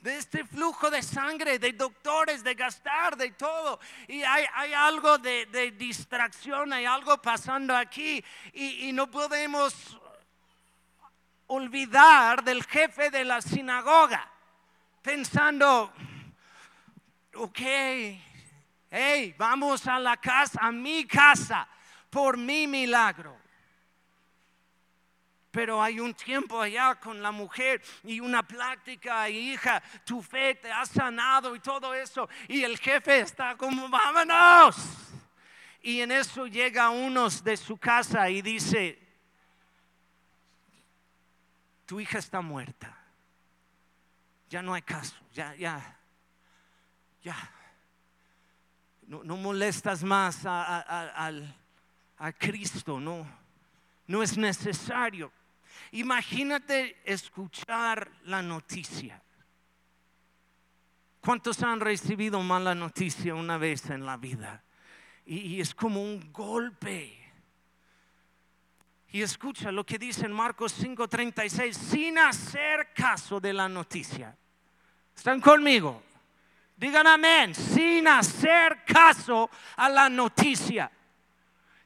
de 0.00 0.16
este 0.16 0.44
flujo 0.44 0.90
de 0.90 1.02
sangre, 1.02 1.58
de 1.58 1.72
doctores, 1.72 2.44
de 2.44 2.54
gastar, 2.54 3.16
de 3.16 3.30
todo. 3.32 3.80
Y 4.06 4.22
hay, 4.22 4.72
algo 4.72 5.18
de, 5.18 5.74
distracción, 5.76 6.72
hay 6.72 6.84
algo 6.84 7.20
pasando 7.20 7.76
aquí 7.76 8.22
y, 8.52 8.88
y 8.88 8.92
no 8.92 9.10
podemos 9.10 9.98
olvidar 11.48 12.44
del 12.44 12.62
jefe 12.64 13.10
de 13.10 13.24
la 13.24 13.40
sinagoga, 13.40 14.30
pensando, 15.02 15.92
ok, 17.34 17.60
hey, 18.90 19.34
vamos 19.36 19.86
a 19.86 19.98
la 19.98 20.16
casa, 20.16 20.60
a 20.62 20.72
mi 20.72 21.06
casa, 21.06 21.68
por 22.10 22.36
mi 22.36 22.66
milagro. 22.66 23.36
Pero 25.50 25.82
hay 25.82 25.98
un 25.98 26.14
tiempo 26.14 26.60
allá 26.60 26.94
con 26.96 27.22
la 27.22 27.32
mujer 27.32 27.82
y 28.04 28.20
una 28.20 28.42
plática, 28.42 29.28
hija, 29.28 29.82
tu 30.04 30.22
fe 30.22 30.54
te 30.54 30.70
ha 30.70 30.84
sanado 30.84 31.56
y 31.56 31.60
todo 31.60 31.94
eso. 31.94 32.28
Y 32.48 32.62
el 32.62 32.78
jefe 32.78 33.20
está 33.20 33.56
como, 33.56 33.88
vámonos. 33.88 34.76
Y 35.82 36.00
en 36.00 36.12
eso 36.12 36.46
llega 36.46 36.90
uno 36.90 37.30
de 37.30 37.56
su 37.56 37.78
casa 37.78 38.28
y 38.28 38.42
dice, 38.42 38.98
tu 41.86 41.98
hija 41.98 42.18
está 42.18 42.42
muerta. 42.42 42.94
Ya 44.50 44.62
no 44.62 44.74
hay 44.74 44.82
caso, 44.82 45.16
ya, 45.32 45.54
ya, 45.54 45.98
ya. 47.22 47.57
No, 49.08 49.36
molestas 49.36 50.04
más 50.04 50.44
a, 50.44 51.26
a, 52.18 52.32
Cristo, 52.32 53.00
no, 53.00 53.26
no 54.06 54.22
es 54.22 54.36
necesario. 54.36 55.32
Imagínate 55.92 57.00
escuchar 57.04 58.10
la 58.24 58.42
noticia. 58.42 59.22
¿Cuántos 61.20 61.62
han 61.62 61.80
recibido 61.80 62.42
mala 62.42 62.74
noticia 62.74 63.34
una 63.34 63.56
vez 63.56 63.88
en 63.90 64.04
la 64.04 64.16
vida? 64.16 64.62
y 65.30 65.60
es 65.60 65.74
como 65.74 66.02
un 66.02 66.32
golpe. 66.32 67.18
Y 69.10 69.22
escucha 69.22 69.72
lo 69.72 69.84
que 69.84 69.98
dice 69.98 70.26
en 70.26 70.32
Marcos 70.32 70.72
5:36, 70.72 71.72
sin 71.72 72.18
hacer 72.18 72.92
caso 72.94 73.40
de 73.40 73.52
la 73.52 73.68
noticia. 73.68 74.36
¿Están 75.16 75.40
conmigo? 75.40 76.02
Digan 76.78 77.08
amén, 77.08 77.56
sin 77.56 78.06
hacer 78.06 78.84
caso 78.84 79.50
a 79.76 79.88
la 79.88 80.08
noticia. 80.08 80.88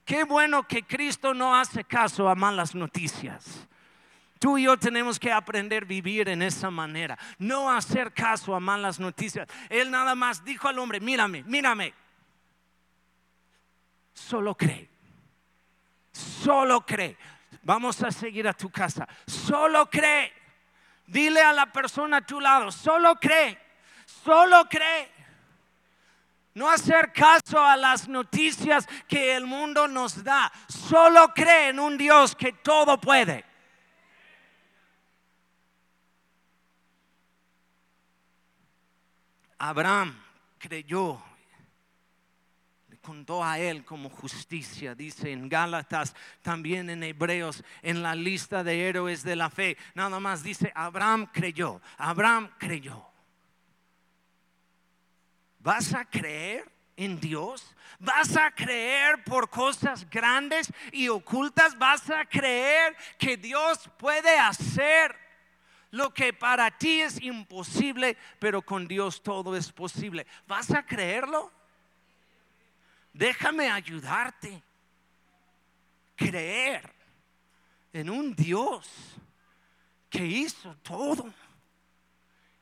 Qué 0.04 0.24
bueno 0.24 0.68
que 0.68 0.82
Cristo 0.82 1.32
no 1.32 1.56
hace 1.56 1.82
caso 1.82 2.28
a 2.28 2.34
malas 2.34 2.74
noticias. 2.74 3.66
Tú 4.38 4.58
y 4.58 4.64
yo 4.64 4.76
tenemos 4.76 5.18
que 5.18 5.32
aprender 5.32 5.84
a 5.84 5.86
vivir 5.86 6.28
en 6.28 6.42
esa 6.42 6.70
manera, 6.70 7.18
no 7.38 7.70
hacer 7.70 8.12
caso 8.12 8.54
a 8.54 8.60
malas 8.60 9.00
noticias. 9.00 9.48
Él 9.70 9.90
nada 9.90 10.14
más 10.14 10.44
dijo 10.44 10.68
al 10.68 10.78
hombre, 10.78 11.00
mírame, 11.00 11.42
mírame, 11.44 11.94
solo 14.12 14.54
cree. 14.54 14.90
Solo 16.12 16.84
cree. 16.84 17.16
Vamos 17.62 18.02
a 18.02 18.10
seguir 18.10 18.46
a 18.46 18.52
tu 18.52 18.68
casa. 18.68 19.08
Solo 19.26 19.88
cree. 19.88 20.32
Dile 21.06 21.40
a 21.40 21.54
la 21.54 21.72
persona 21.72 22.18
a 22.18 22.26
tu 22.26 22.40
lado, 22.40 22.70
solo 22.70 23.14
cree. 23.16 23.61
Solo 24.24 24.68
cree. 24.68 25.10
No 26.54 26.68
hacer 26.68 27.12
caso 27.12 27.58
a 27.58 27.76
las 27.76 28.08
noticias 28.08 28.86
que 29.08 29.34
el 29.34 29.46
mundo 29.46 29.88
nos 29.88 30.22
da. 30.22 30.52
Solo 30.68 31.32
cree 31.34 31.70
en 31.70 31.80
un 31.80 31.96
Dios 31.96 32.36
que 32.36 32.52
todo 32.52 33.00
puede. 33.00 33.44
Abraham 39.58 40.20
creyó 40.58 41.22
contó 43.02 43.44
a 43.44 43.58
él 43.58 43.84
como 43.84 44.08
justicia, 44.08 44.94
dice 44.94 45.32
en 45.32 45.48
Gálatas, 45.48 46.14
también 46.40 46.88
en 46.88 47.02
Hebreos, 47.02 47.64
en 47.82 48.02
la 48.02 48.14
lista 48.14 48.62
de 48.62 48.88
héroes 48.88 49.24
de 49.24 49.36
la 49.36 49.50
fe, 49.50 49.76
nada 49.94 50.20
más 50.20 50.42
dice, 50.42 50.72
Abraham 50.74 51.28
creyó, 51.32 51.82
Abraham 51.98 52.50
creyó. 52.58 53.11
¿Vas 55.62 55.94
a 55.94 56.04
creer 56.04 56.70
en 56.96 57.18
Dios? 57.20 57.74
¿Vas 57.98 58.36
a 58.36 58.50
creer 58.50 59.22
por 59.24 59.48
cosas 59.48 60.08
grandes 60.10 60.72
y 60.92 61.08
ocultas? 61.08 61.78
¿Vas 61.78 62.10
a 62.10 62.24
creer 62.24 62.96
que 63.18 63.36
Dios 63.36 63.88
puede 63.98 64.38
hacer 64.38 65.16
lo 65.90 66.12
que 66.12 66.32
para 66.32 66.70
ti 66.70 67.00
es 67.00 67.20
imposible, 67.20 68.16
pero 68.38 68.62
con 68.62 68.88
Dios 68.88 69.22
todo 69.22 69.56
es 69.56 69.70
posible? 69.70 70.26
¿Vas 70.46 70.70
a 70.70 70.84
creerlo? 70.84 71.52
déjame 73.12 73.70
ayudarte. 73.70 74.62
Creer 76.16 76.88
en 77.92 78.10
un 78.10 78.34
Dios 78.34 78.88
que 80.08 80.24
hizo 80.24 80.74
todo 80.82 81.32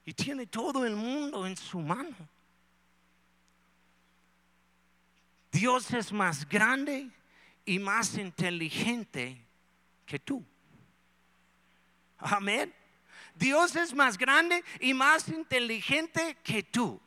y 0.05 0.15
tiene 0.15 0.47
todo 0.47 0.87
el 0.87 0.97
mundo 0.97 1.47
en 1.47 1.57
su 1.57 1.81
mano. 1.81 2.17
Dios 5.61 5.93
es 5.93 6.11
más 6.11 6.49
grande 6.49 7.11
y 7.67 7.79
más 7.79 8.17
inteligente 8.17 9.45
que 10.07 10.19
tú. 10.19 10.43
Amén. 12.17 12.75
Dios 13.35 13.77
es 13.77 13.93
más 13.93 14.17
grande 14.17 14.65
y 14.81 14.95
más 14.95 15.29
inteligente 15.29 16.39
que 16.43 16.63
tú. 16.63 16.99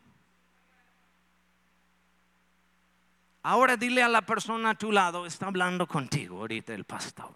Ahora 3.42 3.76
dile 3.76 4.04
a 4.04 4.08
la 4.08 4.22
persona 4.22 4.70
a 4.70 4.76
tu 4.76 4.92
lado, 4.92 5.26
está 5.26 5.48
hablando 5.48 5.88
contigo 5.88 6.42
ahorita 6.42 6.76
el 6.76 6.84
pastor. 6.84 7.34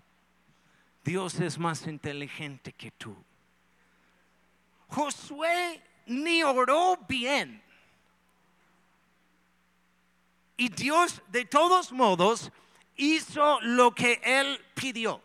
Dios 1.03 1.39
es 1.39 1.57
más 1.57 1.87
inteligente 1.87 2.73
que 2.73 2.91
tú. 2.91 3.17
Josué 4.89 5.81
ni 6.05 6.43
oró 6.43 6.95
bien. 7.09 7.63
Y 10.57 10.69
Dios 10.69 11.21
de 11.27 11.45
todos 11.45 11.91
modos 11.91 12.51
hizo 12.95 13.61
lo 13.61 13.93
que 13.93 14.19
él 14.23 14.59
pidió. 14.73 15.21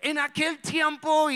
En 0.00 0.18
aquel 0.18 0.58
tiempo 0.58 1.28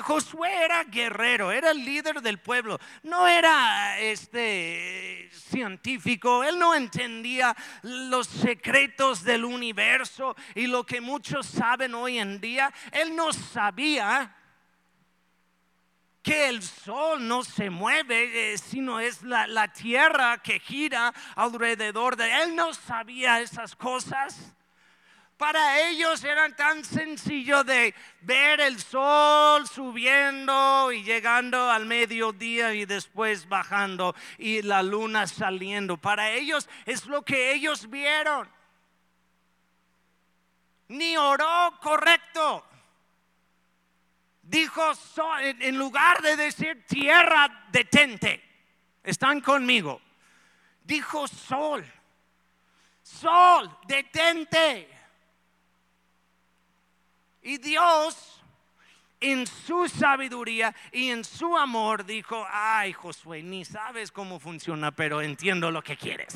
Josué 0.00 0.64
era 0.64 0.84
guerrero, 0.84 1.52
era 1.52 1.70
el 1.70 1.84
líder 1.84 2.22
del 2.22 2.38
pueblo, 2.38 2.80
no 3.02 3.28
era 3.28 4.00
este 4.00 5.28
científico, 5.30 6.42
él 6.42 6.58
no 6.58 6.74
entendía 6.74 7.54
los 7.82 8.26
secretos 8.26 9.22
del 9.22 9.44
universo 9.44 10.34
y 10.54 10.66
lo 10.66 10.86
que 10.86 11.02
muchos 11.02 11.44
saben 11.44 11.94
hoy 11.94 12.18
en 12.18 12.40
día, 12.40 12.72
él 12.90 13.14
no 13.14 13.34
sabía 13.34 14.34
que 16.26 16.48
el 16.48 16.60
sol 16.60 17.28
no 17.28 17.44
se 17.44 17.70
mueve, 17.70 18.52
eh, 18.52 18.58
sino 18.58 18.98
es 18.98 19.22
la, 19.22 19.46
la 19.46 19.72
tierra 19.72 20.38
que 20.42 20.58
gira 20.58 21.14
alrededor 21.36 22.16
de 22.16 22.42
él. 22.42 22.56
No 22.56 22.74
sabía 22.74 23.40
esas 23.40 23.76
cosas. 23.76 24.52
Para 25.36 25.88
ellos 25.88 26.24
era 26.24 26.48
tan 26.56 26.84
sencillo 26.84 27.62
de 27.62 27.94
ver 28.22 28.60
el 28.60 28.80
sol 28.80 29.68
subiendo 29.68 30.90
y 30.90 31.04
llegando 31.04 31.70
al 31.70 31.86
mediodía 31.86 32.74
y 32.74 32.86
después 32.86 33.48
bajando 33.48 34.16
y 34.36 34.62
la 34.62 34.82
luna 34.82 35.28
saliendo. 35.28 35.96
Para 35.96 36.32
ellos 36.32 36.68
es 36.86 37.06
lo 37.06 37.22
que 37.22 37.52
ellos 37.52 37.88
vieron. 37.88 38.50
Ni 40.88 41.16
oró 41.16 41.78
correcto. 41.80 42.64
Dijo, 44.48 44.92
en 45.42 45.76
lugar 45.76 46.22
de 46.22 46.36
decir 46.36 46.84
tierra, 46.86 47.66
detente. 47.72 48.40
Están 49.02 49.40
conmigo. 49.40 50.00
Dijo 50.84 51.26
sol. 51.26 51.84
Sol, 53.02 53.76
detente. 53.88 54.88
Y 57.42 57.58
Dios, 57.58 58.40
en 59.18 59.48
su 59.48 59.88
sabiduría 59.88 60.74
y 60.92 61.10
en 61.10 61.24
su 61.24 61.56
amor, 61.56 62.04
dijo, 62.04 62.46
ay 62.48 62.92
Josué, 62.92 63.42
ni 63.42 63.64
sabes 63.64 64.12
cómo 64.12 64.38
funciona, 64.38 64.92
pero 64.92 65.22
entiendo 65.22 65.72
lo 65.72 65.82
que 65.82 65.96
quieres. 65.96 66.34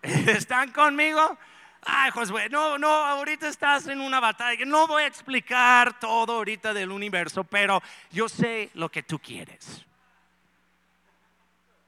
¿Están 0.02 0.70
conmigo? 0.70 1.36
Ay, 1.82 2.10
Josué, 2.10 2.48
no, 2.50 2.76
no, 2.78 2.88
ahorita 2.88 3.48
estás 3.48 3.86
en 3.86 4.00
una 4.00 4.20
batalla. 4.20 4.64
No 4.66 4.86
voy 4.86 5.04
a 5.04 5.06
explicar 5.06 5.98
todo 5.98 6.34
ahorita 6.34 6.74
del 6.74 6.90
universo, 6.90 7.44
pero 7.44 7.82
yo 8.10 8.28
sé 8.28 8.70
lo 8.74 8.90
que 8.90 9.02
tú 9.02 9.18
quieres. 9.18 9.84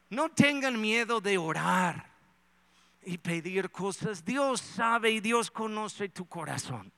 No 0.08 0.30
tengan 0.30 0.80
miedo 0.80 1.20
de 1.20 1.38
orar 1.38 2.06
y 3.04 3.18
pedir 3.18 3.70
cosas. 3.70 4.24
Dios 4.24 4.60
sabe 4.60 5.10
y 5.10 5.20
Dios 5.20 5.50
conoce 5.50 6.08
tu 6.08 6.26
corazón. 6.26 6.92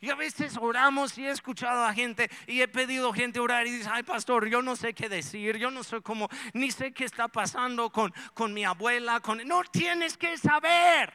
Y 0.00 0.10
a 0.10 0.14
veces 0.14 0.56
oramos 0.60 1.18
y 1.18 1.26
he 1.26 1.30
escuchado 1.30 1.84
a 1.84 1.92
gente 1.92 2.30
y 2.46 2.60
he 2.60 2.68
pedido 2.68 3.12
gente 3.12 3.40
orar 3.40 3.66
y 3.66 3.72
dice, 3.72 3.90
ay 3.92 4.04
pastor, 4.04 4.48
yo 4.48 4.62
no 4.62 4.76
sé 4.76 4.94
qué 4.94 5.08
decir, 5.08 5.56
yo 5.56 5.72
no 5.72 5.82
sé 5.82 6.00
cómo, 6.02 6.28
ni 6.52 6.70
sé 6.70 6.92
qué 6.92 7.04
está 7.04 7.26
pasando 7.26 7.90
con, 7.90 8.14
con 8.32 8.54
mi 8.54 8.64
abuela, 8.64 9.18
con... 9.18 9.46
No 9.48 9.64
tienes 9.64 10.16
que 10.16 10.38
saber. 10.38 11.12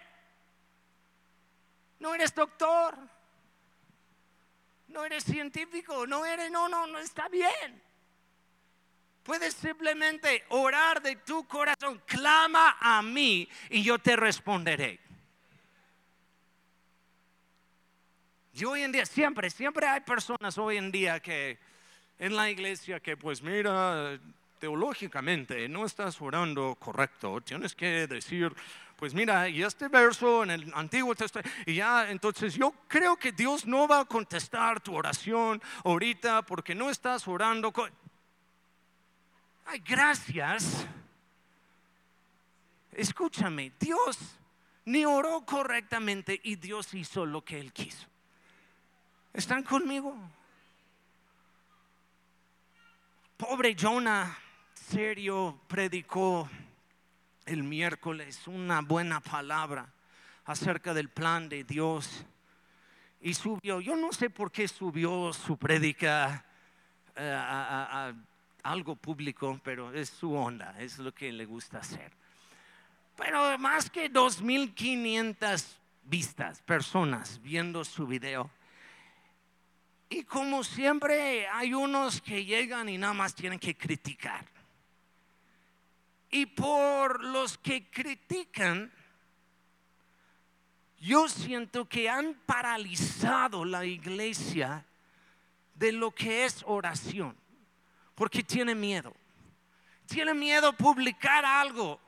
No 2.00 2.14
eres 2.14 2.36
doctor, 2.36 2.98
no 4.88 5.06
eres 5.06 5.24
científico, 5.24 6.06
no 6.06 6.26
eres, 6.26 6.52
no, 6.52 6.68
no, 6.68 6.86
no 6.86 7.00
está 7.00 7.30
bien. 7.30 7.82
Puedes 9.24 9.54
simplemente 9.54 10.44
orar 10.50 11.02
de 11.02 11.16
tu 11.16 11.48
corazón, 11.48 12.02
clama 12.06 12.76
a 12.82 13.02
mí 13.02 13.48
y 13.70 13.82
yo 13.82 13.98
te 13.98 14.18
responderé. 14.18 15.00
Y 18.56 18.66
hoy 18.66 18.84
en 18.84 18.92
día, 18.92 19.06
siempre, 19.06 19.50
siempre 19.50 19.88
hay 19.88 20.02
personas 20.02 20.60
hoy 20.60 20.78
en 20.78 20.92
día 20.92 21.20
que 21.20 21.58
en 22.20 22.36
la 22.36 22.52
iglesia 22.52 23.00
que 23.00 23.18
pues 23.18 23.42
mira, 23.42 24.20
teológicamente 24.60 25.68
no 25.68 25.86
estás 25.86 26.22
orando 26.22 26.76
correcto, 26.76 27.42
tienes 27.42 27.74
que 27.74 28.06
decir, 28.06 28.54
pues 28.96 29.16
mira, 29.16 29.50
y 29.50 29.64
este 29.64 29.88
verso 29.88 30.44
en 30.44 30.52
el 30.52 30.72
Antiguo 30.76 31.16
Testamento, 31.16 31.50
y 31.66 31.74
ya, 31.76 32.12
entonces 32.12 32.54
yo 32.54 32.76
creo 32.88 33.18
que 33.18 33.32
Dios 33.32 33.66
no 33.66 33.88
va 33.88 34.02
a 34.02 34.06
contestar 34.06 34.80
tu 34.80 34.96
oración 34.96 35.60
ahorita 35.84 36.44
porque 36.44 36.76
no 36.76 36.92
estás 36.92 37.28
orando. 37.28 37.74
Ay, 39.66 39.82
gracias. 39.84 40.86
Escúchame, 42.92 43.72
Dios 43.80 44.38
ni 44.86 45.06
oró 45.06 45.44
correctamente 45.44 46.40
y 46.44 46.56
Dios 46.58 46.94
hizo 46.94 47.26
lo 47.26 47.44
que 47.44 47.60
Él 47.60 47.74
quiso. 47.74 48.13
¿Están 49.34 49.64
conmigo? 49.64 50.16
Pobre 53.36 53.76
Jonah, 53.76 54.38
serio, 54.76 55.60
predicó 55.68 56.48
el 57.48 57.64
miércoles 57.64 58.48
una 58.48 58.82
buena 58.82 59.22
palabra 59.22 59.92
acerca 60.46 60.94
del 60.94 61.10
plan 61.10 61.50
de 61.50 61.64
Dios. 61.64 62.24
Y 63.22 63.34
subió, 63.34 63.82
yo 63.82 63.96
no 63.96 64.14
sé 64.14 64.30
por 64.30 64.52
qué 64.52 64.68
subió 64.68 65.34
su 65.34 65.58
prédica 65.58 66.46
eh, 67.16 67.36
a, 67.36 68.14
algo 68.62 68.96
público, 68.96 69.60
pero 69.64 69.92
es 69.96 70.10
su 70.10 70.32
onda, 70.32 70.76
es 70.80 71.00
lo 71.00 71.12
que 71.12 71.32
le 71.32 71.46
gusta 71.46 71.80
hacer. 71.80 72.12
Pero 73.18 73.58
más 73.58 73.90
que 73.90 74.12
2.500 74.14 75.66
vistas, 76.04 76.62
personas 76.62 77.42
viendo 77.42 77.84
su 77.84 78.06
video. 78.06 78.52
Y 80.14 80.26
como 80.26 80.64
siempre 80.64 81.48
hay 81.48 81.74
unos 81.74 82.22
que 82.22 82.46
llegan 82.46 82.88
y 82.88 83.00
nada 83.00 83.14
más 83.16 83.34
tienen 83.34 83.58
que 83.58 83.76
criticar. 83.76 84.46
Y 86.30 86.46
por 86.46 87.24
los 87.24 87.58
que 87.58 87.90
critican, 87.90 88.92
yo 91.00 91.28
siento 91.28 91.90
que 91.90 92.12
han 92.12 92.36
paralizado 92.46 93.66
la 93.66 93.86
iglesia 93.86 94.86
de 95.74 95.92
lo 95.92 96.12
que 96.12 96.46
es 96.46 96.64
oración, 96.68 97.36
porque 98.14 98.44
tiene 98.44 98.76
miedo. 98.76 99.16
Tiene 100.06 100.36
miedo 100.36 100.74
publicar 100.74 101.44
algo 101.44 102.00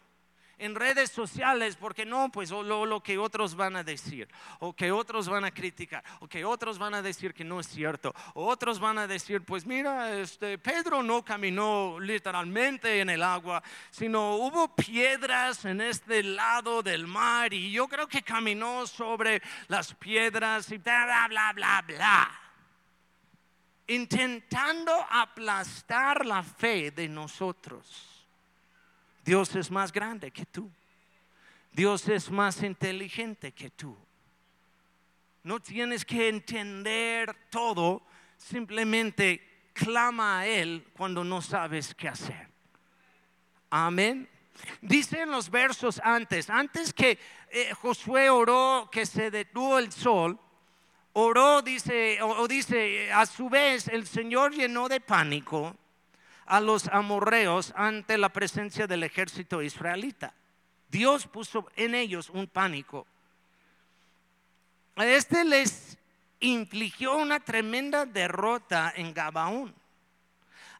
en 0.57 0.75
redes 0.75 1.11
sociales 1.11 1.75
porque 1.75 2.05
no, 2.05 2.31
pues 2.31 2.51
lo, 2.51 2.85
lo, 2.85 3.03
que 3.03 3.17
otros 3.17 3.55
van 3.55 3.75
a 3.75 3.83
decir, 3.83 4.27
o 4.59 4.73
que 4.73 4.91
otros 4.91 5.27
van 5.27 5.45
a 5.45 5.51
criticar, 5.51 6.03
o 6.19 6.27
que 6.27 6.45
otros 6.45 6.77
van 6.77 6.93
a 6.93 7.01
decir 7.01 7.33
que 7.33 7.43
no 7.43 7.59
es 7.59 7.67
cierto, 7.67 8.13
o 8.33 8.47
otros 8.47 8.79
van 8.79 8.97
a 8.97 9.07
decir, 9.07 9.41
pues 9.43 9.65
mira, 9.65 10.17
este 10.17 10.57
Pedro 10.57 11.03
no 11.03 11.23
caminó 11.23 11.99
literalmente 11.99 13.01
en 13.01 13.09
el 13.09 13.23
agua, 13.23 13.61
sino 13.89 14.35
hubo 14.35 14.73
piedras 14.75 15.65
en 15.65 15.81
este 15.81 16.23
lado 16.23 16.81
del 16.81 17.07
mar 17.07 17.53
y 17.53 17.71
yo 17.71 17.87
creo 17.87 18.07
que 18.07 18.21
caminó 18.21 18.87
sobre 18.87 19.41
las 19.67 19.93
piedras 19.93 20.71
y 20.71 20.77
bla, 20.77 21.05
bla, 21.05 21.27
bla, 21.27 21.53
bla, 21.53 21.83
bla. 21.85 22.41
Intentando 23.87 24.91
aplastar 25.09 26.25
la 26.25 26.41
fe 26.41 26.89
de 26.91 27.07
nosotros. 27.07 28.14
Dios 29.25 29.55
es 29.55 29.71
más 29.71 29.91
grande 29.91 30.29
que 30.29 30.45
tú. 30.45 30.71
Dios 31.71 32.07
es 32.07 32.29
más 32.29 32.61
inteligente 32.61 33.51
que 33.51 33.71
tú. 33.71 33.97
No 35.43 35.59
tienes 35.59 36.05
que 36.05 36.29
entender 36.29 37.35
todo, 37.49 38.03
simplemente 38.37 39.69
clama 39.73 40.39
a 40.39 40.47
Él 40.47 40.87
cuando 40.93 41.23
no 41.23 41.41
sabes 41.41 41.95
qué 41.95 42.07
hacer. 42.07 42.47
Amén. 43.71 44.29
Dice 44.79 45.21
en 45.21 45.31
los 45.31 45.49
versos 45.49 45.99
antes, 46.03 46.49
antes 46.49 46.93
que 46.93 47.17
eh, 47.49 47.73
Josué 47.73 48.29
oró 48.29 48.89
que 48.91 49.07
se 49.07 49.31
detuvo 49.31 49.79
el 49.79 49.91
sol, 49.91 50.39
oró, 51.13 51.63
dice, 51.63 52.21
o 52.21 52.47
dice, 52.47 53.11
a 53.11 53.25
su 53.25 53.49
vez 53.49 53.87
el 53.87 54.05
Señor 54.05 54.53
llenó 54.53 54.87
de 54.87 55.01
pánico 55.01 55.75
a 56.45 56.59
los 56.59 56.87
amorreos 56.89 57.73
ante 57.75 58.17
la 58.17 58.29
presencia 58.29 58.87
del 58.87 59.03
ejército 59.03 59.61
israelita. 59.61 60.33
Dios 60.89 61.27
puso 61.27 61.67
en 61.75 61.95
ellos 61.95 62.29
un 62.29 62.47
pánico. 62.47 63.07
Este 64.95 65.43
les 65.43 65.97
infligió 66.39 67.17
una 67.17 67.39
tremenda 67.39 68.05
derrota 68.05 68.93
en 68.95 69.13
Gabaón. 69.13 69.73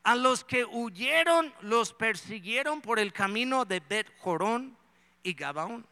A 0.04 0.16
los 0.16 0.44
que 0.44 0.66
huyeron 0.66 1.52
los 1.62 1.92
persiguieron 1.92 2.82
por 2.82 3.00
el 3.00 3.12
camino 3.12 3.66
de 3.66 3.80
Bet 3.80 4.08
Jorón 4.20 4.78
y 5.24 5.34
Gabaón. 5.34 5.86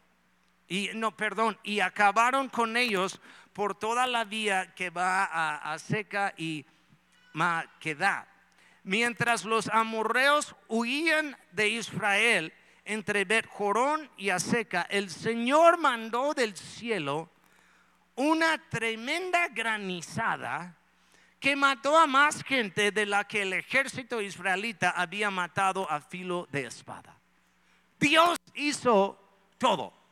Y 0.68 0.90
no, 0.94 1.14
perdón, 1.16 1.58
y 1.64 1.80
acabaron 1.80 2.48
con 2.48 2.76
ellos 2.76 3.20
por 3.52 3.74
toda 3.74 4.06
la 4.06 4.24
vía 4.24 4.72
que 4.74 4.90
va 4.90 5.24
a, 5.24 5.72
a 5.72 5.78
Seca 5.78 6.32
y 6.38 6.64
Maquedá 7.32 8.33
mientras 8.84 9.44
los 9.44 9.68
amorreos 9.68 10.54
huían 10.68 11.36
de 11.52 11.68
Israel 11.70 12.52
entre 12.84 13.24
Bet 13.24 13.46
Jorón 13.46 14.08
y 14.16 14.30
Aseca, 14.30 14.86
el 14.90 15.10
Señor 15.10 15.78
mandó 15.78 16.34
del 16.34 16.56
cielo 16.56 17.30
una 18.14 18.58
tremenda 18.68 19.48
granizada 19.48 20.76
que 21.40 21.56
mató 21.56 21.98
a 21.98 22.06
más 22.06 22.42
gente 22.44 22.90
de 22.92 23.06
la 23.06 23.24
que 23.24 23.42
el 23.42 23.52
ejército 23.54 24.20
israelita 24.20 24.90
había 24.90 25.30
matado 25.30 25.90
a 25.90 26.00
filo 26.00 26.46
de 26.52 26.66
espada. 26.66 27.18
Dios 27.98 28.38
hizo 28.54 29.18
todo. 29.58 30.03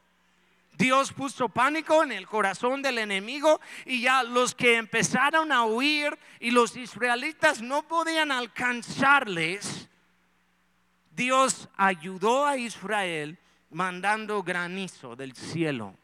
Dios 0.83 1.13
puso 1.13 1.49
pánico 1.49 2.03
en 2.03 2.11
el 2.11 2.27
corazón 2.27 2.83
del 2.83 2.99
enemigo 2.99 3.61
y 3.87 4.01
ya 4.01 4.25
los 4.25 4.53
que 4.53 4.79
empezaron 4.79 5.53
a 5.53 5.65
huir 5.65 6.19
y 6.41 6.51
los 6.51 6.77
israelitas 6.77 7.63
no 7.63 7.85
podían 7.85 8.33
alcanzarles, 8.33 9.89
Dios 11.15 11.69
ayudó 11.77 12.47
a 12.47 12.57
Israel 12.57 13.39
mandando 13.71 14.43
granizo 14.43 15.15
del 15.15 15.37
cielo, 15.37 15.95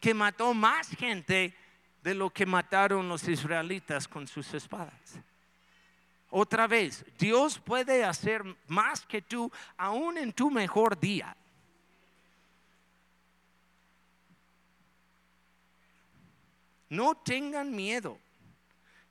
que 0.00 0.12
mató 0.12 0.54
más 0.54 0.88
gente 0.88 1.54
de 2.02 2.14
lo 2.14 2.30
que 2.30 2.46
mataron 2.46 3.08
los 3.08 3.28
israelitas 3.28 4.08
con 4.08 4.26
sus 4.26 4.52
espadas. 4.54 5.20
Otra 6.30 6.66
vez, 6.66 7.04
Dios 7.16 7.60
puede 7.60 8.02
hacer 8.02 8.42
más 8.66 9.06
que 9.06 9.22
tú 9.22 9.52
aún 9.76 10.18
en 10.18 10.32
tu 10.32 10.50
mejor 10.50 10.98
día. 10.98 11.36
No 16.90 17.14
tengan 17.14 17.74
miedo. 17.74 18.18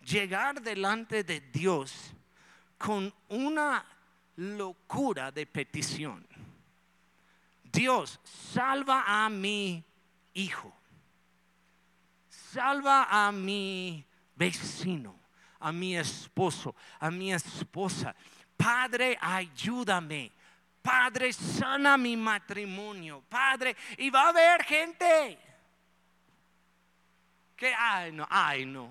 Llegar 0.05 0.61
delante 0.61 1.23
de 1.23 1.39
Dios 1.39 2.13
con 2.77 3.13
una 3.29 3.85
locura 4.35 5.31
de 5.31 5.45
petición. 5.45 6.25
Dios, 7.63 8.19
salva 8.23 9.03
a 9.07 9.29
mi 9.29 9.83
hijo. 10.33 10.73
Salva 12.29 13.07
a 13.09 13.31
mi 13.31 14.05
vecino, 14.35 15.15
a 15.59 15.71
mi 15.71 15.95
esposo, 15.95 16.75
a 16.99 17.09
mi 17.11 17.31
esposa. 17.33 18.15
Padre, 18.57 19.17
ayúdame. 19.21 20.31
Padre, 20.81 21.31
sana 21.31 21.97
mi 21.97 22.17
matrimonio. 22.17 23.23
Padre, 23.29 23.75
y 23.97 24.09
va 24.09 24.23
a 24.23 24.29
haber 24.29 24.63
gente 24.63 25.48
que, 27.59 27.75
ay, 27.75 28.13
no, 28.13 28.25
ay, 28.29 28.65
no. 28.65 28.89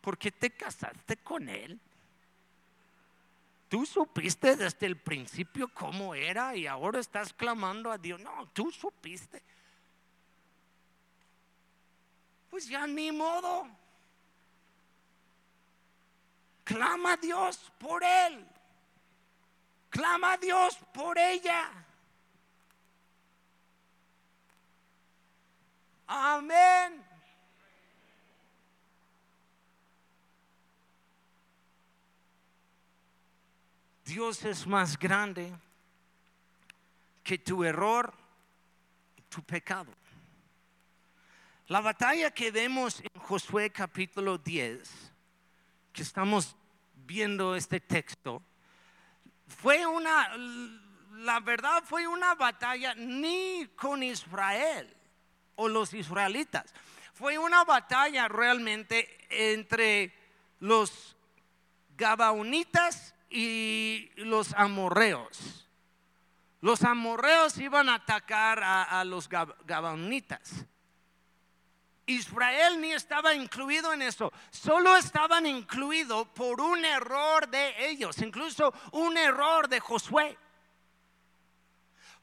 ¿Por 0.00 0.16
qué 0.16 0.32
te 0.32 0.50
casaste 0.50 1.18
con 1.18 1.48
él? 1.50 1.78
Tú 3.68 3.84
supiste 3.84 4.56
desde 4.56 4.86
el 4.86 4.96
principio 4.96 5.68
cómo 5.68 6.14
era 6.14 6.56
y 6.56 6.66
ahora 6.66 6.98
estás 6.98 7.34
clamando 7.34 7.92
a 7.92 7.98
Dios. 7.98 8.20
No, 8.20 8.46
tú 8.54 8.70
supiste. 8.70 9.42
Pues 12.48 12.66
ya 12.68 12.86
ni 12.86 13.12
modo. 13.12 13.68
Clama 16.64 17.12
a 17.12 17.16
Dios 17.18 17.70
por 17.78 18.02
él. 18.02 18.46
Clama 19.90 20.32
a 20.32 20.36
Dios 20.38 20.78
por 20.94 21.18
ella. 21.18 21.70
Amén. 26.06 27.15
Dios 34.06 34.44
es 34.44 34.68
más 34.68 34.96
grande 34.96 35.52
que 37.24 37.38
tu 37.38 37.64
error, 37.64 38.14
tu 39.28 39.42
pecado. 39.42 39.92
La 41.66 41.80
batalla 41.80 42.30
que 42.30 42.52
vemos 42.52 43.00
en 43.00 43.20
Josué 43.20 43.70
capítulo 43.70 44.38
10, 44.38 44.88
que 45.92 46.02
estamos 46.02 46.54
viendo 47.04 47.56
este 47.56 47.80
texto, 47.80 48.40
fue 49.48 49.84
una, 49.84 50.36
la 50.36 51.40
verdad 51.40 51.82
fue 51.84 52.06
una 52.06 52.36
batalla 52.36 52.94
ni 52.94 53.66
con 53.74 54.04
Israel 54.04 54.96
o 55.56 55.66
los 55.68 55.92
israelitas, 55.92 56.72
fue 57.12 57.38
una 57.38 57.64
batalla 57.64 58.28
realmente 58.28 59.26
entre 59.28 60.14
los 60.60 61.16
gabaonitas 61.96 63.15
y 63.30 64.10
los 64.16 64.52
amorreos. 64.54 65.66
Los 66.60 66.82
amorreos 66.82 67.58
iban 67.58 67.88
a 67.88 67.94
atacar 67.94 68.62
a, 68.62 69.04
los 69.04 69.28
gabaonitas. 69.28 70.66
Israel 72.06 72.80
ni 72.80 72.92
estaba 72.92 73.34
incluido 73.34 73.92
en 73.92 74.02
eso, 74.02 74.32
solo 74.50 74.96
estaban 74.96 75.44
incluidos 75.44 76.28
por 76.28 76.60
un 76.60 76.84
error 76.84 77.48
de 77.48 77.88
ellos, 77.88 78.18
incluso 78.22 78.72
un 78.92 79.16
error 79.16 79.68
de 79.68 79.80
Josué. 79.80 80.38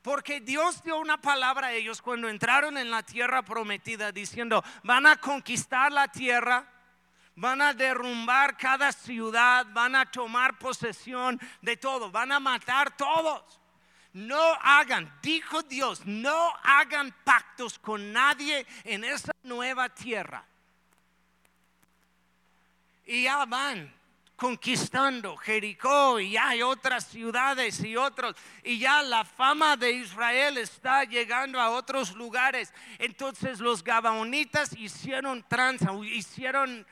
Porque 0.01 0.41
Dios 0.41 0.83
dio 0.83 0.97
una 0.97 1.21
palabra 1.21 1.67
a 1.67 1.73
ellos 1.73 2.01
cuando 2.01 2.27
entraron 2.27 2.77
en 2.77 2.91
la 2.91 3.03
tierra 3.03 3.43
prometida 3.43 4.11
diciendo, 4.11 4.63
van 4.83 5.05
a 5.05 5.17
conquistar 5.17 5.91
la 5.91 6.09
tierra, 6.09 6.69
van 7.35 7.61
a 7.61 7.73
derrumbar 7.73 8.57
cada 8.57 8.91
ciudad, 8.91 9.65
van 9.71 9.95
a 9.95 10.05
tomar 10.09 10.57
posesión 10.57 11.39
de 11.61 11.77
todo, 11.77 12.11
van 12.11 12.31
a 12.31 12.39
matar 12.39 12.95
todos. 12.95 13.59
No 14.13 14.53
hagan, 14.61 15.11
dijo 15.23 15.63
Dios, 15.63 16.05
no 16.05 16.53
hagan 16.63 17.13
pactos 17.23 17.79
con 17.79 18.13
nadie 18.13 18.65
en 18.83 19.03
esa 19.03 19.31
nueva 19.43 19.89
tierra. 19.89 20.45
Y 23.05 23.23
ya 23.23 23.45
van 23.45 23.91
conquistando 24.35 25.37
Jericó 25.37 26.19
y 26.19 26.31
ya 26.31 26.49
hay 26.49 26.61
otras 26.61 27.07
ciudades 27.07 27.79
y 27.83 27.95
otros. 27.95 28.35
Y 28.63 28.77
ya 28.77 29.01
la 29.01 29.23
fama 29.23 29.77
de 29.77 29.91
Israel 29.91 30.57
está 30.57 31.05
llegando 31.05 31.59
a 31.59 31.71
otros 31.71 32.13
lugares. 32.13 32.73
Entonces 32.99 33.59
los 33.59 33.83
gabaonitas 33.83 34.73
hicieron 34.73 35.43
tranza, 35.47 35.91
hicieron 36.03 36.85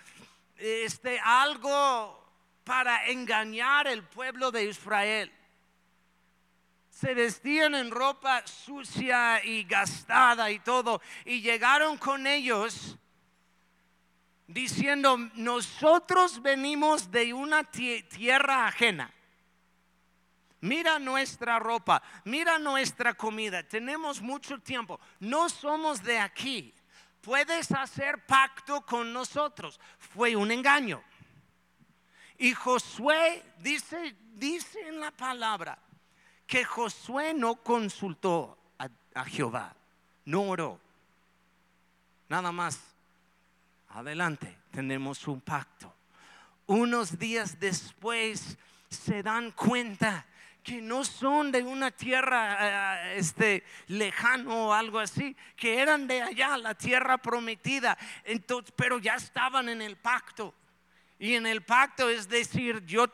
este, 0.61 1.19
algo 1.19 2.17
para 2.63 3.07
engañar 3.07 3.87
el 3.87 4.03
pueblo 4.03 4.51
de 4.51 4.65
Israel 4.65 5.31
se 7.01 7.15
vestían 7.15 7.73
en 7.73 7.89
ropa 7.89 8.45
sucia 8.45 9.43
y 9.43 9.63
gastada 9.63 10.51
y 10.51 10.59
todo, 10.59 11.01
y 11.25 11.41
llegaron 11.41 11.97
con 11.97 12.27
ellos 12.27 12.95
diciendo, 14.45 15.17
nosotros 15.33 16.43
venimos 16.43 17.09
de 17.09 17.33
una 17.33 17.63
tierra 17.63 18.67
ajena. 18.67 19.11
Mira 20.59 20.99
nuestra 20.99 21.57
ropa, 21.57 22.03
mira 22.23 22.59
nuestra 22.59 23.15
comida, 23.15 23.63
tenemos 23.63 24.21
mucho 24.21 24.59
tiempo, 24.59 24.99
no 25.19 25.49
somos 25.49 26.03
de 26.03 26.19
aquí. 26.19 26.71
Puedes 27.21 27.71
hacer 27.71 28.25
pacto 28.25 28.81
con 28.81 29.13
nosotros. 29.13 29.79
Fue 29.97 30.35
un 30.35 30.51
engaño. 30.51 31.01
Y 32.37 32.53
Josué 32.53 33.43
dice, 33.59 34.15
dice 34.33 34.87
en 34.87 34.99
la 34.99 35.11
palabra, 35.11 35.77
que 36.47 36.65
Josué 36.65 37.33
no 37.33 37.55
consultó 37.55 38.57
a, 39.13 39.23
Jehová, 39.25 39.75
no 40.25 40.41
oró. 40.41 40.79
Nada 42.27 42.51
más, 42.51 42.79
adelante, 43.89 44.57
tenemos 44.71 45.27
un 45.27 45.39
pacto. 45.39 45.93
Unos 46.65 47.19
días 47.19 47.59
después 47.59 48.57
se 48.89 49.21
dan 49.21 49.51
cuenta 49.51 50.25
que 50.63 50.81
no 50.81 51.03
son 51.03 51.51
de 51.51 51.63
una 51.63 51.91
tierra 51.91 53.13
eh, 53.13 53.17
este, 53.17 53.63
lejano 53.87 54.67
o 54.67 54.73
algo 54.73 54.99
así, 54.99 55.35
que 55.55 55.79
eran 55.79 56.07
de 56.07 56.21
allá, 56.21 56.57
la 56.57 56.75
tierra 56.75 57.17
prometida, 57.17 57.97
entonces, 58.23 58.73
pero 58.75 58.99
ya 58.99 59.15
estaban 59.15 59.69
en 59.69 59.81
el 59.81 59.97
pacto. 59.97 60.53
Y 61.17 61.35
en 61.35 61.45
el 61.45 61.61
pacto 61.61 62.09
es 62.09 62.27
decir, 62.27 62.83
yo 62.85 63.07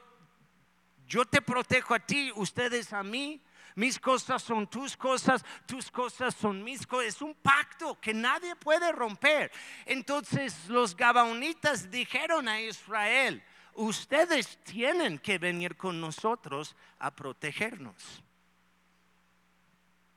yo 1.07 1.23
te 1.25 1.41
protejo 1.41 1.95
a 1.95 1.99
ti, 1.99 2.31
ustedes 2.35 2.91
a 2.93 3.01
mí. 3.01 3.41
Mis 3.75 3.99
cosas 3.99 4.41
son 4.41 4.67
tus 4.67 4.97
cosas, 4.97 5.45
tus 5.65 5.89
cosas 5.91 6.35
son 6.35 6.63
mis 6.63 6.85
cosas. 6.85 7.07
Es 7.07 7.21
un 7.21 7.35
pacto 7.35 7.99
que 7.99 8.13
nadie 8.13 8.55
puede 8.55 8.91
romper. 8.91 9.51
Entonces 9.85 10.67
los 10.67 10.95
gabaonitas 10.95 11.89
dijeron 11.89 12.47
a 12.47 12.59
Israel, 12.59 13.41
ustedes 13.77 14.57
tienen 14.63 15.19
que 15.19 15.37
venir 15.37 15.77
con 15.77 16.01
nosotros 16.01 16.75
a 16.99 17.11
protegernos. 17.11 18.23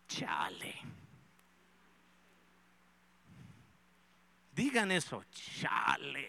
Chale. 0.09 0.75
Digan 4.53 4.91
eso, 4.91 5.25
chale. 5.31 6.29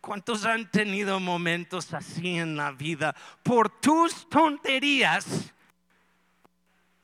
¿Cuántos 0.00 0.44
han 0.44 0.70
tenido 0.70 1.18
momentos 1.18 1.92
así 1.92 2.38
en 2.38 2.56
la 2.56 2.72
vida? 2.72 3.14
Por 3.42 3.80
tus 3.80 4.28
tonterías, 4.28 5.52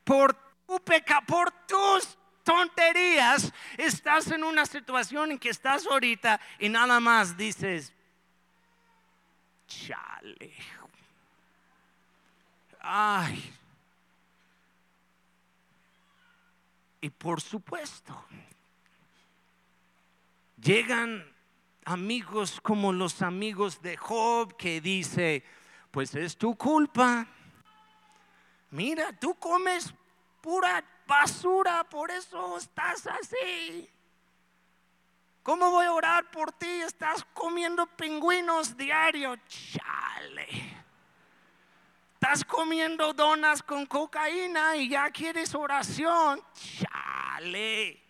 por 0.05 0.35
tu 0.67 0.79
peca, 0.81 1.23
por 1.23 1.51
tus 1.67 2.19
tonterías, 2.43 3.53
estás 3.77 4.31
en 4.31 4.45
una 4.45 4.67
situación 4.67 5.33
en 5.33 5.39
que 5.39 5.51
estás 5.51 5.87
ahorita 5.87 6.41
y 6.59 6.69
nada 6.69 7.01
más 7.01 7.37
dices, 7.37 7.93
chale. 9.67 10.55
Ay. 12.81 13.55
Y 17.03 17.11
por 17.11 17.41
supuesto, 17.41 18.25
llegan 20.61 21.25
amigos 21.85 22.61
como 22.61 22.93
los 22.93 23.23
amigos 23.23 23.81
de 23.81 23.97
Job 23.97 24.57
que 24.57 24.81
dice, 24.81 25.45
pues 25.91 26.15
es 26.15 26.37
tu 26.37 26.57
culpa. 26.57 27.27
Mira, 28.71 29.13
tú 29.19 29.35
comes 29.35 29.93
pura 30.41 30.85
basura, 31.11 31.83
por 31.83 32.09
eso 32.13 32.57
estás 32.57 33.05
así. 33.09 33.91
¿Cómo 35.43 35.69
voy 35.73 35.87
a 35.87 35.93
orar 35.93 36.31
por 36.31 36.53
ti? 36.53 36.71
Estás 36.83 37.25
comiendo 37.35 37.85
pingüinos 37.85 38.77
diario. 38.77 39.35
Chale. 39.49 40.47
Estás 42.15 42.45
comiendo 42.45 43.13
donas 43.13 43.61
con 43.61 43.87
cocaína 43.87 44.77
y 44.77 44.91
ya 44.91 45.11
quieres 45.11 45.53
oración. 45.53 46.41
Chale. 46.55 48.01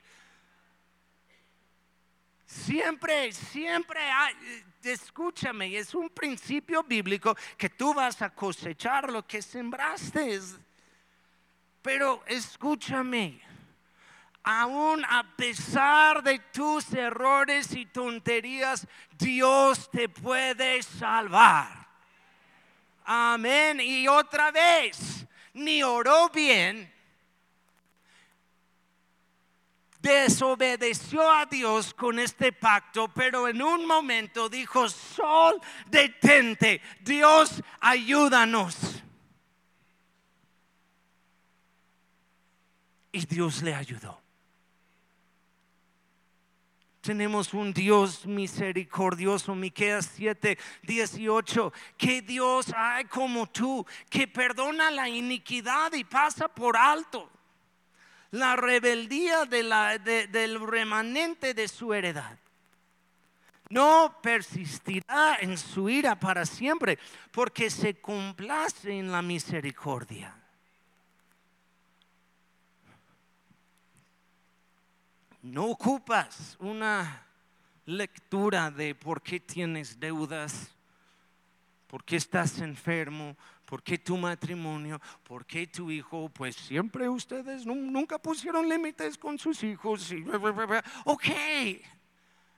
Siempre, 2.45 3.33
siempre 3.33 4.01
escúchame, 4.83 5.75
es 5.77 5.95
un 5.95 6.11
principio 6.11 6.83
bíblico 6.83 7.35
que 7.57 7.71
tú 7.71 7.95
vas 7.95 8.21
a 8.21 8.29
cosechar 8.35 9.11
lo 9.11 9.27
que 9.27 9.41
sembraste. 9.41 10.41
Pero 11.83 12.23
escúchame, 12.27 13.41
aún 14.43 15.05
a 15.05 15.25
pesar 15.37 16.23
de 16.23 16.39
tus 16.39 16.93
errores 16.93 17.73
y 17.75 17.87
tonterías, 17.87 18.87
Dios 19.19 19.91
te 19.91 20.09
puede 20.09 20.83
salvar. 20.83 21.89
Amén. 23.05 23.81
Y 23.81 24.07
otra 24.09 24.51
vez, 24.51 25.27
ni 25.55 25.83
oró 25.83 26.29
bien, 26.29 26.93
desobedeció 30.01 31.31
a 31.31 31.47
Dios 31.47 31.93
con 31.95 32.19
este 32.19 32.53
pacto, 32.53 33.09
pero 33.09 33.49
en 33.49 33.63
un 33.63 33.87
momento 33.87 34.49
dijo, 34.49 34.89
sol, 34.89 35.61
detente, 35.87 36.81
Dios, 37.01 37.63
ayúdanos. 37.81 39.00
Y 43.13 43.27
Dios 43.27 43.63
le 43.63 43.75
ayudó. 43.75 44.21
Tenemos 47.01 47.55
un 47.55 47.73
Dios 47.73 48.27
misericordioso, 48.27 49.55
Miqueas 49.55 50.11
7, 50.17 50.59
18, 50.83 51.73
que 51.97 52.21
Dios 52.21 52.73
hay 52.77 53.05
como 53.05 53.49
tú, 53.49 53.87
que 54.11 54.29
perdona 54.29 54.91
la 54.91 55.09
iniquidad 55.09 55.93
y 55.95 56.05
pasa 56.05 56.49
por 56.49 56.77
alto 56.77 57.31
la 58.33 58.55
rebeldía 58.57 59.45
del 59.45 60.61
remanente 60.61 61.55
de 61.55 61.69
su 61.69 61.93
heredad. 61.93 62.39
No 63.69 64.17
persistirá 64.21 65.37
en 65.41 65.57
su 65.57 65.89
ira 65.89 66.19
para 66.19 66.45
siempre, 66.45 66.99
porque 67.31 67.71
se 67.71 68.01
complace 68.01 68.99
en 68.99 69.13
la 69.13 69.23
misericordia. 69.23 70.37
No 75.43 75.67
ocupas 75.67 76.57
una 76.61 77.27
lectura 77.87 78.71
de 78.71 78.95
por 78.95 79.23
qué 79.23 79.41
tienes 79.41 79.99
deudas, 79.99 80.75
por 81.87 82.05
qué 82.05 82.17
estás 82.17 82.59
enfermo, 82.61 83.37
por 83.65 83.83
qué 83.83 83.97
tu 83.97 84.17
matrimonio, 84.17 85.01
por 85.23 85.47
qué 85.47 85.67
tu 85.67 85.91
hijo, 85.91 86.29
pues 86.29 86.57
siempre 86.57 87.09
ustedes 87.09 87.65
nunca 87.65 88.19
pusieron 88.19 88.69
límites 88.69 89.17
con 89.17 89.39
sus 89.39 89.63
hijos. 89.63 90.13
ok, 91.05 91.25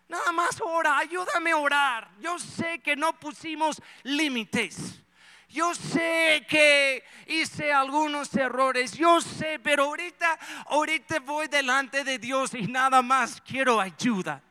nada 0.08 0.32
más 0.32 0.60
ora, 0.60 0.98
ayúdame 0.98 1.52
a 1.52 1.56
orar. 1.58 2.10
Yo 2.20 2.38
sé 2.38 2.80
que 2.80 2.96
no 2.96 3.12
pusimos 3.18 3.80
límites. 4.02 5.02
Yo 5.52 5.74
sé 5.74 6.46
que 6.48 7.04
hice 7.26 7.74
algunos 7.74 8.34
errores, 8.34 8.92
yo 8.92 9.20
sé, 9.20 9.58
pero 9.58 9.84
ahorita, 9.84 10.38
ahorita 10.66 11.20
voy 11.20 11.46
delante 11.46 12.04
de 12.04 12.18
Dios 12.18 12.54
y 12.54 12.62
nada 12.62 13.02
más 13.02 13.38
quiero 13.42 13.78
ayuda. 13.78 14.42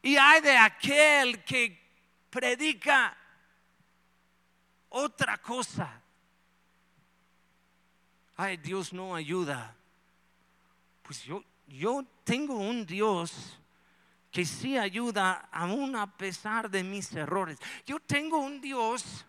Y 0.00 0.16
hay 0.16 0.40
de 0.42 0.56
aquel 0.56 1.42
que 1.42 1.76
predica 2.30 3.16
otra 4.90 5.38
cosa. 5.38 6.00
Ay, 8.36 8.58
Dios 8.58 8.92
no 8.92 9.16
ayuda. 9.16 9.74
Pues 11.02 11.24
yo, 11.24 11.42
yo 11.66 12.04
tengo 12.22 12.54
un 12.54 12.86
Dios 12.86 13.58
que 14.36 14.44
sí 14.44 14.76
ayuda 14.76 15.48
aún 15.50 15.96
a 15.96 16.06
pesar 16.06 16.68
de 16.68 16.84
mis 16.84 17.10
errores. 17.14 17.58
Yo 17.86 17.98
tengo 17.98 18.36
un 18.36 18.60
Dios 18.60 19.24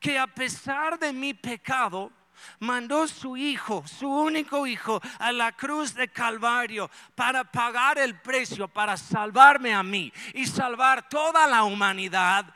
que 0.00 0.18
a 0.18 0.26
pesar 0.26 0.98
de 0.98 1.12
mi 1.12 1.34
pecado, 1.34 2.10
mandó 2.58 3.06
su 3.06 3.36
hijo, 3.36 3.86
su 3.86 4.08
único 4.08 4.66
hijo, 4.66 4.98
a 5.18 5.30
la 5.30 5.52
cruz 5.52 5.92
de 5.92 6.08
Calvario 6.08 6.90
para 7.14 7.44
pagar 7.44 7.98
el 7.98 8.18
precio, 8.18 8.66
para 8.66 8.96
salvarme 8.96 9.74
a 9.74 9.82
mí 9.82 10.10
y 10.32 10.46
salvar 10.46 11.06
toda 11.06 11.46
la 11.46 11.64
humanidad 11.64 12.46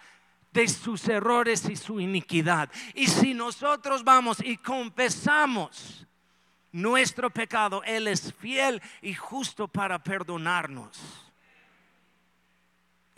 de 0.50 0.68
sus 0.68 1.06
errores 1.06 1.68
y 1.68 1.76
su 1.76 2.00
iniquidad. 2.00 2.70
Y 2.94 3.08
si 3.08 3.34
nosotros 3.34 4.02
vamos 4.04 4.38
y 4.42 4.56
confesamos 4.56 6.06
nuestro 6.72 7.28
pecado, 7.28 7.82
Él 7.84 8.08
es 8.08 8.32
fiel 8.32 8.80
y 9.02 9.12
justo 9.12 9.68
para 9.68 10.02
perdonarnos 10.02 11.27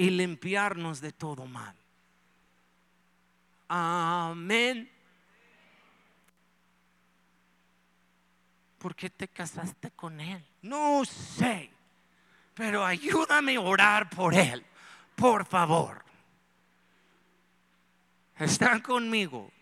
y 0.01 0.09
limpiarnos 0.09 1.03
de 1.03 1.13
todo 1.13 1.45
mal. 1.45 1.77
Amén. 3.69 4.91
¿Por 8.79 8.97
qué 8.97 9.11
te 9.11 9.29
casaste 9.29 9.91
con 9.91 10.19
él? 10.19 10.43
No 10.63 11.05
sé, 11.05 11.71
pero 12.55 12.83
ayúdame 12.83 13.57
a 13.57 13.61
orar 13.61 14.09
por 14.09 14.33
él, 14.33 14.65
por 15.15 15.45
favor. 15.45 16.03
Están 18.39 18.81
conmigo. 18.81 19.53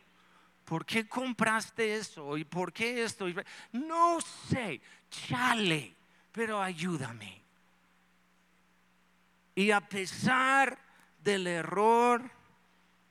¿Por 0.64 0.86
qué 0.86 1.08
compraste 1.08 1.96
eso? 1.96 2.36
¿Y 2.36 2.44
por 2.44 2.72
qué 2.72 3.02
esto? 3.02 3.26
No 3.72 4.20
sé, 4.20 4.80
chale, 5.10 5.96
pero 6.30 6.62
ayúdame. 6.62 7.47
Y 9.58 9.72
a 9.72 9.80
pesar 9.80 10.78
del 11.24 11.48
error 11.48 12.22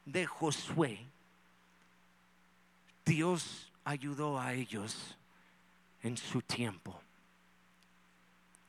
de 0.06 0.26
Josué, 0.26 1.06
Dios 3.04 3.70
ayudó 3.84 4.40
a 4.40 4.54
ellos 4.54 5.18
en 6.04 6.16
su 6.16 6.42
tiempo. 6.42 7.02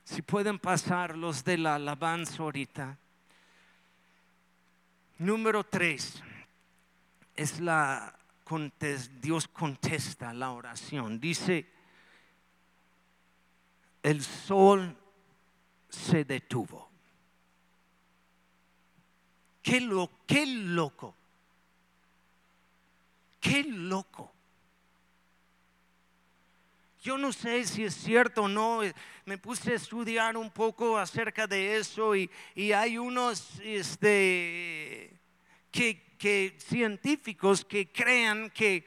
Si 0.03 0.23
pueden 0.23 0.59
pasar 0.59 1.17
los 1.17 1.45
de 1.45 1.57
la 1.57 1.77
alabanza 1.77 2.43
ahorita. 2.43 2.99
Número 5.19 5.63
tres 5.63 6.21
es 7.37 7.61
la 7.61 8.13
Dios 9.21 9.47
contesta 9.47 10.35
la 10.35 10.51
oración. 10.51 11.21
Dice, 11.21 11.71
el 14.03 14.25
sol 14.25 14.97
se 15.89 16.25
detuvo. 16.25 16.88
Qué, 19.69 19.83
lo, 19.83 20.11
qué 20.27 20.47
loco. 20.47 21.15
Qué 23.39 23.63
loco. 23.65 24.33
Yo 27.03 27.19
no 27.19 27.35
sé 27.35 27.67
si 27.67 27.85
es 27.85 27.95
cierto 27.95 28.45
o 28.45 28.49
no, 28.49 28.81
me 29.27 29.37
puse 29.37 29.73
a 29.73 29.75
estudiar 29.75 30.39
un 30.39 30.51
poco 30.51 30.97
acerca 30.97 31.47
de 31.47 31.77
eso 31.77 32.17
y, 32.17 32.31
hay 32.73 32.97
unos 32.97 33.61
este, 33.63 35.13
que, 35.71 36.57
científicos 36.57 37.63
que 37.63 37.93
crean 37.93 38.49
que 38.49 38.87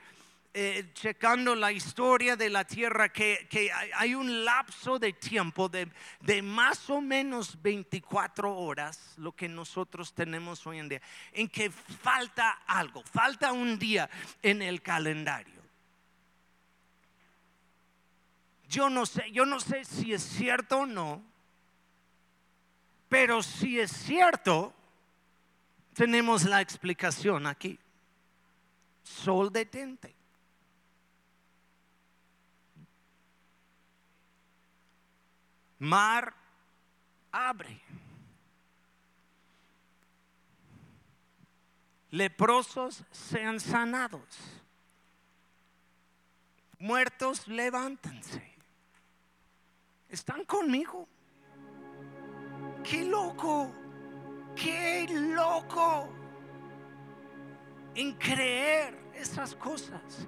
eh, 0.53 0.91
checando 0.93 1.55
la 1.55 1.71
historia 1.71 2.35
de 2.35 2.49
la 2.49 2.65
tierra 2.65 3.07
que, 3.07 3.47
hay 3.95 4.15
un 4.15 4.43
lapso 4.43 4.99
de 4.99 5.13
tiempo 5.13 5.69
de, 5.69 5.87
de, 6.19 6.41
más 6.41 6.89
o 6.89 6.99
menos 6.99 7.61
24 7.61 8.53
horas, 8.53 9.13
lo 9.17 9.31
que 9.31 9.47
nosotros 9.47 10.13
tenemos 10.13 10.67
hoy 10.67 10.79
en 10.79 10.89
día, 10.89 11.01
en 11.31 11.47
que 11.47 11.69
falta 11.69 12.63
algo, 12.67 13.01
falta 13.03 13.53
un 13.53 13.79
día 13.79 14.09
en 14.41 14.61
el 14.61 14.81
calendario. 14.81 15.61
Yo 18.67 18.89
no 18.89 19.05
sé, 19.05 19.31
yo 19.31 19.45
no 19.45 19.59
sé 19.59 19.85
si 19.85 20.13
es 20.13 20.21
cierto 20.21 20.79
o 20.79 20.85
no, 20.85 21.23
pero 23.07 23.41
si 23.43 23.79
es 23.79 23.91
cierto, 23.91 24.73
tenemos 25.93 26.43
la 26.43 26.61
explicación 26.61 27.47
aquí. 27.47 27.77
Sol 29.03 29.51
detente. 29.51 30.20
Mar 35.81 36.35
abre. 37.31 37.81
Leprosos 42.11 43.03
sean 43.09 43.59
sanados. 43.59 44.21
Muertos 46.77 47.47
levántense. 47.47 48.43
¿Están 50.07 50.45
conmigo? 50.45 51.07
¡Qué 52.83 53.03
loco! 53.03 53.71
¡Qué 54.55 55.07
loco! 55.09 56.09
En 57.95 58.13
creer 58.17 58.95
esas 59.15 59.55
cosas. 59.55 60.27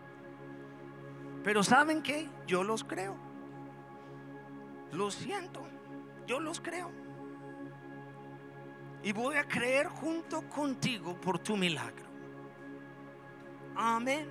Pero 1.43 1.63
¿saben 1.63 2.01
qué? 2.01 2.27
Yo 2.47 2.63
los 2.63 2.83
creo. 2.83 3.32
Lo 4.93 5.09
siento, 5.09 5.65
yo 6.27 6.39
los 6.39 6.61
creo. 6.61 6.91
Y 9.01 9.11
voy 9.11 9.35
a 9.35 9.47
creer 9.47 9.87
junto 9.87 10.47
contigo 10.49 11.19
por 11.19 11.39
tu 11.39 11.57
milagro. 11.57 12.05
Amén. 13.75 14.27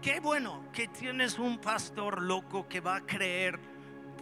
Qué 0.00 0.20
bueno 0.20 0.64
que 0.72 0.88
tienes 0.88 1.38
un 1.38 1.58
pastor 1.58 2.22
loco 2.22 2.66
que 2.68 2.80
va 2.80 2.96
a 2.96 3.00
creer 3.06 3.60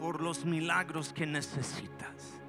por 0.01 0.21
los 0.21 0.45
milagros 0.45 1.13
que 1.13 1.27
necesitas. 1.27 2.41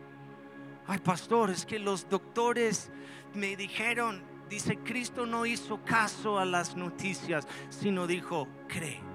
Ay, 0.87 0.99
pastor, 0.99 1.51
es 1.51 1.65
que 1.65 1.77
los 1.77 2.09
doctores 2.09 2.89
me 3.35 3.55
dijeron, 3.55 4.23
dice, 4.49 4.77
Cristo 4.77 5.27
no 5.27 5.45
hizo 5.45 5.83
caso 5.83 6.39
a 6.39 6.45
las 6.45 6.75
noticias, 6.75 7.47
sino 7.69 8.07
dijo, 8.07 8.47
cree. 8.67 9.08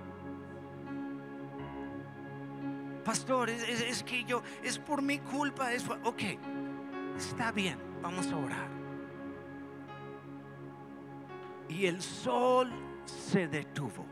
Pastor, 3.05 3.51
es, 3.51 4.03
que 4.03 4.25
yo, 4.25 4.43
es 4.63 4.79
por 4.79 5.03
mi 5.03 5.19
culpa, 5.19 5.73
es, 5.73 5.87
ok, 5.89 6.23
está 7.17 7.53
bien, 7.53 7.79
vamos 8.01 8.29
a 8.33 8.37
orar. 8.37 8.69
Y 11.69 11.85
el 11.87 12.01
sol 12.01 12.71
se 13.05 13.47
detuvo. 13.47 14.07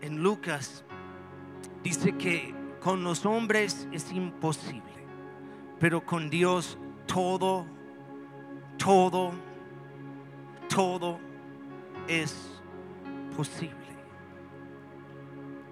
En 0.00 0.22
Lucas 0.22 0.84
dice 1.82 2.16
que 2.16 2.54
con 2.80 3.02
los 3.02 3.26
hombres 3.26 3.88
es 3.90 4.12
imposible, 4.12 5.04
pero 5.80 6.04
con 6.06 6.30
Dios 6.30 6.78
todo, 7.06 7.66
todo, 8.78 9.32
todo 10.68 11.18
es 12.06 12.57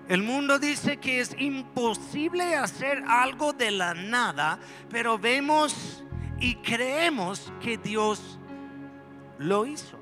El 0.08 0.22
mundo 0.22 0.60
dice 0.60 0.98
que 0.98 1.20
es 1.20 1.34
imposible 1.36 2.54
hacer 2.54 3.02
algo 3.08 3.52
de 3.52 3.72
la 3.72 3.92
nada, 3.92 4.60
pero 4.88 5.18
vemos 5.18 6.04
y 6.38 6.54
creemos 6.56 7.52
que 7.60 7.76
Dios 7.76 8.38
lo 9.38 9.66
hizo. 9.66 9.98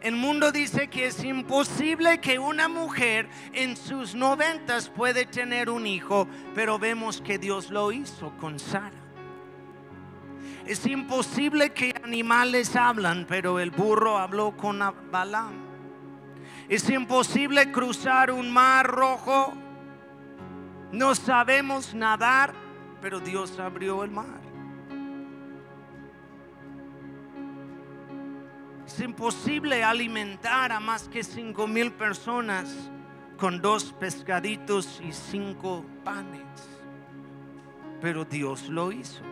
El 0.00 0.14
mundo 0.14 0.52
dice 0.52 0.88
que 0.88 1.06
es 1.06 1.22
imposible 1.24 2.20
que 2.20 2.38
una 2.38 2.68
mujer 2.68 3.28
en 3.52 3.76
sus 3.76 4.14
noventas 4.14 4.88
puede 4.88 5.26
tener 5.26 5.68
un 5.68 5.86
hijo, 5.86 6.28
pero 6.54 6.78
vemos 6.78 7.20
que 7.20 7.38
Dios 7.38 7.70
lo 7.70 7.92
hizo 7.92 8.32
con 8.38 8.58
Sara. 8.58 9.02
Es 10.64 10.86
imposible 10.86 11.70
que 11.70 11.94
animales 12.02 12.74
hablan, 12.74 13.26
pero 13.28 13.60
el 13.60 13.70
burro 13.70 14.16
habló 14.16 14.56
con 14.56 14.80
Balaam. 15.10 15.65
Es 16.68 16.90
imposible 16.90 17.70
cruzar 17.70 18.30
un 18.30 18.52
mar 18.52 18.86
rojo. 18.86 19.52
No 20.90 21.14
sabemos 21.14 21.94
nadar, 21.94 22.52
pero 23.00 23.20
Dios 23.20 23.58
abrió 23.58 24.02
el 24.02 24.10
mar. 24.10 24.40
Es 28.86 29.00
imposible 29.00 29.84
alimentar 29.84 30.72
a 30.72 30.80
más 30.80 31.08
que 31.08 31.22
cinco 31.22 31.66
mil 31.66 31.92
personas 31.92 32.90
con 33.36 33.60
dos 33.60 33.92
pescaditos 33.92 35.00
y 35.04 35.12
cinco 35.12 35.84
panes. 36.04 36.42
Pero 38.00 38.24
Dios 38.24 38.68
lo 38.68 38.92
hizo. 38.92 39.22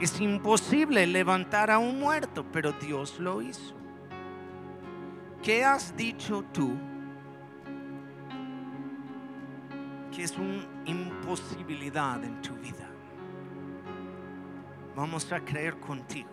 Es 0.00 0.20
imposible 0.20 1.06
levantar 1.06 1.70
a 1.70 1.78
un 1.78 1.98
muerto, 1.98 2.44
pero 2.50 2.72
Dios 2.72 3.18
lo 3.18 3.42
hizo. 3.42 3.79
¿Qué 5.42 5.64
has 5.64 5.96
dicho 5.96 6.44
tú 6.52 6.76
que 10.14 10.22
es 10.22 10.36
una 10.36 10.66
imposibilidad 10.84 12.22
en 12.22 12.42
tu 12.42 12.54
vida? 12.56 12.90
Vamos 14.94 15.32
a 15.32 15.40
creer 15.40 15.80
contigo 15.80 16.28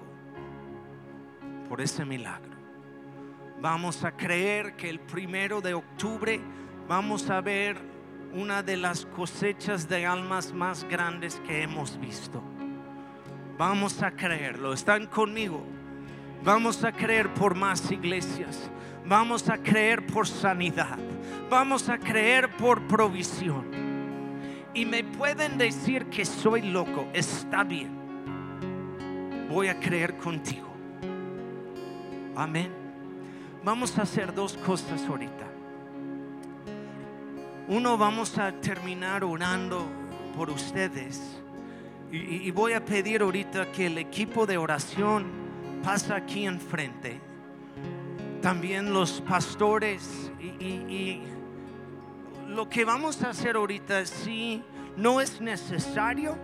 por 1.69 1.79
ese 1.79 2.03
milagro. 2.03 2.57
Vamos 3.61 4.03
a 4.03 4.11
creer 4.11 4.75
que 4.75 4.89
el 4.89 4.99
primero 4.99 5.61
de 5.61 5.73
octubre 5.73 6.41
vamos 6.87 7.29
a 7.29 7.39
ver 7.39 7.77
una 8.33 8.61
de 8.61 8.75
las 8.75 9.05
cosechas 9.05 9.87
de 9.87 10.05
almas 10.05 10.51
más 10.51 10.83
grandes 10.83 11.41
que 11.47 11.63
hemos 11.63 11.97
visto. 11.97 12.43
Vamos 13.57 14.03
a 14.03 14.11
creerlo. 14.11 14.73
¿Están 14.73 15.07
conmigo? 15.07 15.76
Vamos 16.43 16.83
a 16.83 16.91
creer 16.91 17.33
por 17.33 17.55
más 17.55 17.91
iglesias. 17.91 18.69
Vamos 19.05 19.49
a 19.49 19.57
creer 19.57 20.05
por 20.05 20.27
sanidad. 20.27 20.97
Vamos 21.49 21.89
a 21.89 21.97
creer 21.97 22.55
por 22.57 22.81
provisión. 22.87 23.65
Y 24.73 24.85
me 24.85 25.03
pueden 25.03 25.57
decir 25.57 26.05
que 26.05 26.25
soy 26.25 26.61
loco. 26.61 27.07
Está 27.13 27.63
bien. 27.63 27.97
Voy 29.49 29.67
a 29.67 29.79
creer 29.79 30.17
contigo. 30.17 30.67
Amén. 32.35 32.71
Vamos 33.63 33.97
a 33.97 34.03
hacer 34.03 34.33
dos 34.33 34.55
cosas 34.57 35.03
ahorita. 35.05 35.47
Uno, 37.67 37.97
vamos 37.97 38.37
a 38.37 38.51
terminar 38.53 39.23
orando 39.23 39.85
por 40.35 40.49
ustedes. 40.49 41.41
Y, 42.11 42.49
voy 42.51 42.71
a 42.71 42.85
pedir 42.85 43.21
ahorita 43.21 43.71
que 43.73 43.87
el 43.87 43.97
equipo 43.97 44.45
de 44.45 44.57
oración 44.57 45.25
pasa 45.87 46.17
aquí 46.17 46.45
enfrente. 46.45 47.17
También 48.41 48.91
los 48.91 49.21
pastores. 49.21 50.29
Y, 50.59 51.21
lo 52.49 52.67
que 52.67 52.83
vamos 52.83 53.23
a 53.23 53.29
hacer 53.29 53.55
ahorita 53.55 54.05
sí 54.05 54.61
no 54.97 55.21
es 55.21 55.39
necesario, 55.39 56.35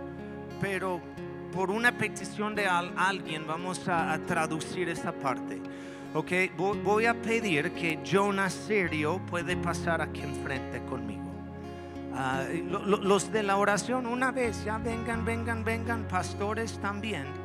pero 0.62 0.98
por 1.52 1.70
una 1.70 1.92
petición 1.92 2.54
de 2.54 2.66
al- 2.66 2.94
alguien 2.96 3.46
vamos 3.46 3.86
a, 3.86 4.18
traducir 4.26 4.88
esta 4.88 5.12
parte. 5.12 5.60
Ok, 6.14 6.30
Vo- 6.56 6.82
voy 6.82 7.04
a 7.04 7.12
pedir 7.20 7.72
que 7.72 7.98
Jonas 8.02 8.54
Serio 8.54 9.20
puede 9.26 9.58
pasar 9.58 10.00
aquí 10.00 10.22
enfrente 10.22 10.82
conmigo. 10.86 11.30
Ah, 12.14 12.44
los 13.02 13.30
de 13.30 13.42
la 13.42 13.58
oración, 13.58 14.06
una 14.06 14.30
vez, 14.30 14.64
ya 14.64 14.78
vengan, 14.78 15.22
vengan, 15.22 15.64
vengan, 15.64 16.04
pastores 16.08 16.78
también. 16.78 17.43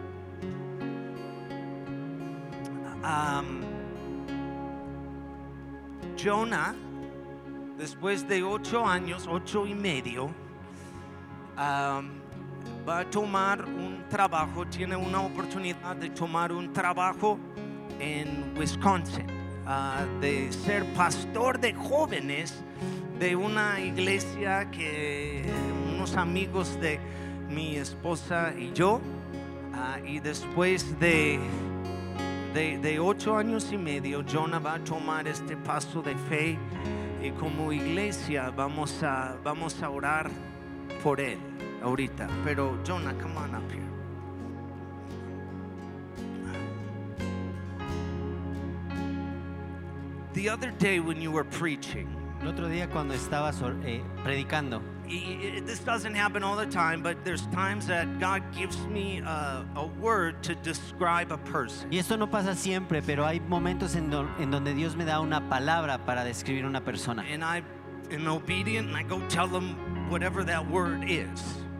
Jonah, 6.15 6.75
después 7.77 8.27
de 8.27 8.43
ocho 8.43 8.85
años, 8.85 9.25
ocho 9.29 9.65
y 9.65 9.73
medio, 9.73 10.29
va 11.57 12.99
a 12.99 13.09
tomar 13.09 13.63
un 13.63 14.03
trabajo, 14.09 14.65
tiene 14.65 14.95
una 14.95 15.21
oportunidad 15.21 15.95
de 15.95 16.09
tomar 16.09 16.51
un 16.51 16.73
trabajo 16.73 17.39
en 17.99 18.53
Wisconsin, 18.57 19.27
ah, 19.65 20.05
de 20.19 20.51
ser 20.51 20.85
pastor 20.93 21.59
de 21.59 21.73
jóvenes 21.73 22.63
de 23.19 23.35
una 23.35 23.79
iglesia 23.79 24.69
que 24.71 25.45
unos 25.93 26.15
amigos 26.15 26.79
de 26.79 26.99
mi 27.49 27.75
esposa 27.75 28.53
y 28.57 28.71
yo, 28.73 29.01
ah, 29.73 29.99
y 30.05 30.19
después 30.19 30.99
de, 30.99 31.39
de, 32.53 32.77
de 32.79 32.99
ocho 32.99 33.37
años 33.37 33.71
y 33.71 33.77
medio, 33.77 34.23
Jonah 34.23 34.59
va 34.59 34.75
a 34.75 34.83
tomar 34.83 35.27
este 35.27 35.55
paso 35.55 36.01
de 36.01 36.15
fe 36.15 36.57
y 37.21 37.31
como 37.31 37.71
iglesia 37.71 38.49
vamos 38.49 39.03
a, 39.03 39.35
vamos 39.43 39.81
a 39.83 39.89
orar 39.89 40.29
por 41.03 41.19
él 41.19 41.37
ahorita. 41.83 42.27
Pero 42.43 42.77
Jonah, 42.83 43.13
come 43.13 43.37
on 43.37 43.55
up 43.55 43.71
here. 43.71 43.83
The 50.33 50.49
other 50.49 50.71
day 50.71 50.99
when 50.99 51.21
you 51.21 51.31
were 51.31 51.43
preaching, 51.43 52.07
El 52.41 52.47
otro 52.47 52.67
día 52.69 52.89
cuando 52.89 53.13
estabas 53.13 53.61
or- 53.61 53.75
eh, 53.85 54.01
predicando, 54.23 54.81
i- 55.07 55.61
this 55.65 55.83
doesn't 55.83 56.15
happen 56.15 56.41
all 56.43 56.55
the 56.57 56.65
time, 56.67 57.01
but 57.03 57.17
there's 57.25 57.45
times 57.51 57.85
that 57.87 58.07
God 58.19 58.41
gives 58.55 58.77
me 58.87 59.19
a, 59.25 59.65
a 59.75 59.85
word 59.99 60.41
to 60.43 60.55
describe 60.63 61.31
a 61.33 61.37
person. 61.37 61.87
y 61.91 61.97
esto 61.97 62.15
no 62.17 62.27
pasa 62.29 62.55
siempre, 62.55 63.01
pero 63.01 63.25
hay 63.25 63.39
momentos 63.41 63.95
en, 63.95 64.09
do- 64.09 64.27
en 64.39 64.51
donde 64.51 64.73
Dios 64.73 64.95
me 64.95 65.03
da 65.05 65.19
una 65.19 65.49
palabra 65.49 66.05
para 66.05 66.23
describir 66.23 66.65
una 66.65 66.81
persona. 66.81 67.23
And 67.29 67.43
I 67.43 67.61
am 68.15 68.27
obedient 68.27 68.87
and 68.87 68.95
I 68.97 69.03
go 69.03 69.19
tell 69.27 69.47
them 69.49 69.75
whatever 70.09 70.45
that 70.45 70.65
word 70.69 71.03
is. 71.03 71.27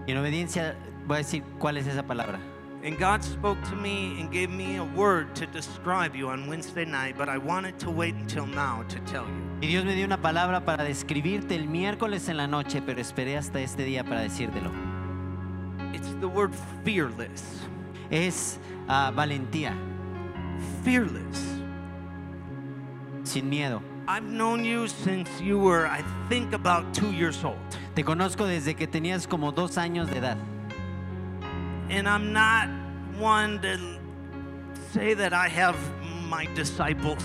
Y 0.08 0.12
en 0.12 0.18
obediencia 0.18 0.76
voy 1.08 1.16
a 1.16 1.20
decir 1.20 1.44
cuál 1.58 1.78
es 1.78 1.88
esa 1.88 2.04
palabra. 2.04 2.40
And 2.82 2.98
God 2.98 3.24
spoke 3.24 3.62
to 3.70 3.76
me 3.76 4.20
and 4.22 4.32
gave 4.32 4.50
me 4.50 4.78
a 4.78 4.84
word 4.86 5.36
to 5.36 5.46
describe 5.48 6.16
you 6.16 6.30
on 6.30 6.48
Wednesday 6.48 6.86
night, 6.86 7.18
but 7.18 7.28
I 7.28 7.38
wanted 7.38 7.78
to 7.80 7.92
wait 7.92 8.16
until 8.16 8.46
now 8.46 8.84
to 8.88 9.00
tell 9.02 9.26
you. 9.26 9.50
Y 9.62 9.68
Dios 9.68 9.84
me 9.84 9.96
dio 9.96 10.06
una 10.06 10.22
palabra 10.22 10.64
para 10.64 10.86
describirte 10.86 11.56
el 11.56 11.68
miércoles 11.68 12.30
en 12.30 12.38
la 12.38 12.48
noche, 12.48 12.82
pero 12.86 13.02
esperé 13.02 13.38
hasta 13.38 13.60
este 13.60 13.84
día 13.84 14.06
para 14.06 14.22
decírtelo. 14.22 14.72
It's 15.94 16.08
the 16.22 16.28
word 16.28 16.54
fearless. 16.86 17.68
Es 18.10 18.60
ah, 18.88 19.12
valentía, 19.14 19.74
Fearless. 20.86 21.60
sin 23.24 23.50
miedo. 23.50 23.82
I've 24.08 24.24
known 24.24 24.64
you 24.64 24.88
since 24.88 25.30
you 25.42 25.60
were, 25.60 25.86
I 25.86 26.02
think, 26.30 26.54
about 26.54 26.94
two 26.94 27.12
years 27.12 27.44
old. 27.44 27.60
Te 27.94 28.04
conozco 28.04 28.46
desde 28.46 28.76
que 28.76 28.88
tenías 28.88 29.28
como 29.28 29.52
dos 29.52 29.78
años 29.78 30.10
de 30.10 30.18
edad. 30.20 30.38
And 31.90 32.08
I'm 32.08 32.32
not 32.34 32.70
one 33.18 33.60
to 33.62 33.78
say 34.94 35.14
that 35.16 35.34
I 35.34 35.48
have 35.48 35.76
my 36.28 36.46
disciples. 36.56 37.24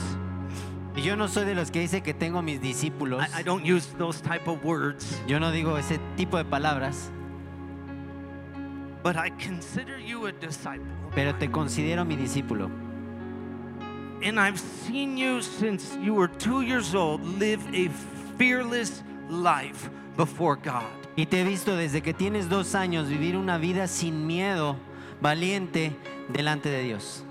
Y 0.97 1.03
yo 1.03 1.17
no 1.17 1.27
soy 1.27 1.45
de 1.45 1.55
los 1.55 1.71
que 1.71 1.81
dice 1.81 2.03
que 2.03 2.15
tengo 2.15 2.41
mis 2.43 2.61
discípulos. 2.61 3.21
I, 3.21 3.41
I 3.41 3.43
don't 3.43 3.65
use 3.65 3.87
those 3.99 4.21
type 4.21 4.47
of 4.49 4.65
words. 4.65 5.21
Yo 5.27 5.39
no 5.39 5.51
digo 5.51 5.77
ese 5.79 5.99
tipo 6.17 6.37
de 6.37 6.45
palabras. 6.45 7.11
but 9.05 9.17
I 9.17 9.29
consider 9.39 9.99
you 9.99 10.27
a 10.27 10.33
disciple. 10.33 10.87
pero 11.15 11.33
te 11.35 11.49
considero 11.49 12.07
mi 12.07 12.17
discípulo. 12.17 12.71
And 14.23 14.41
I've 14.41 14.59
seen 14.59 15.19
you 15.19 15.43
since 15.43 15.95
you 16.01 16.15
were 16.15 16.29
two 16.29 16.63
years 16.63 16.95
old 16.95 17.23
live 17.39 17.63
a 17.75 17.89
fearless 18.39 19.03
life 19.29 19.91
before 20.17 20.57
God. 20.57 21.04
Y 21.17 21.27
te 21.27 21.41
he 21.41 21.45
visto 21.45 21.77
desde 21.77 22.03
que 22.03 22.13
tienes 22.13 22.49
dos 22.49 22.75
años 22.75 23.09
vivir 23.09 23.37
una 23.37 23.57
vida 23.57 23.87
sin 23.87 24.27
miedo, 24.27 24.77
valiente, 25.21 25.97
delante 26.29 26.69
de 26.69 26.83
Dios. 26.83 27.25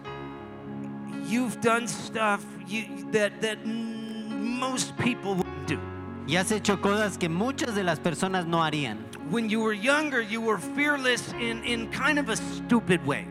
You've 1.28 1.60
done 1.62 1.88
stuff 1.88 2.42
you, 2.66 2.86
that, 3.12 3.66
most 3.66 4.96
people 4.98 5.36
wouldn't 5.36 5.68
do. 5.68 5.80
Y 6.28 6.38
has 6.38 6.52
hecho 6.52 6.80
cosas 6.80 7.18
que 7.18 7.28
muchas 7.28 7.76
de 7.76 7.84
las 7.84 8.00
personas 8.00 8.46
no 8.46 8.64
harían. 8.64 9.00
When 9.30 9.50
you 9.50 9.62
were 9.62 9.76
younger, 9.76 10.22
you 10.22 10.40
were 10.40 10.58
fearless 10.58 11.34
in, 11.34 11.62
in 11.66 11.90
kind 11.92 12.18
of 12.20 12.30
a 12.30 12.38
stupid 12.38 13.06
way. 13.06 13.28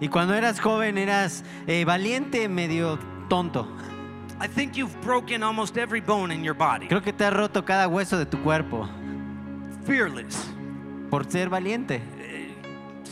Y 0.00 0.08
cuando 0.08 0.34
eras 0.34 0.60
joven 0.60 0.96
eras 0.96 1.44
eh, 1.66 1.84
valiente, 1.84 2.48
medio 2.48 2.98
tonto. 3.28 3.68
I 4.40 4.48
think 4.48 4.76
you've 4.76 4.98
broken 5.02 5.42
almost 5.42 5.76
every 5.76 6.00
bone 6.00 6.30
in 6.30 6.42
your 6.42 6.54
body. 6.54 6.88
Creo 6.88 7.02
que 7.02 7.12
te 7.12 7.24
has 7.24 7.34
roto 7.34 7.64
cada 7.64 7.86
hueso 7.86 8.16
de 8.16 8.24
tu 8.24 8.38
cuerpo 8.38 8.88
Fearless. 9.86 10.54
por 11.10 11.24
ser 11.30 11.48
valiente. 11.48 12.02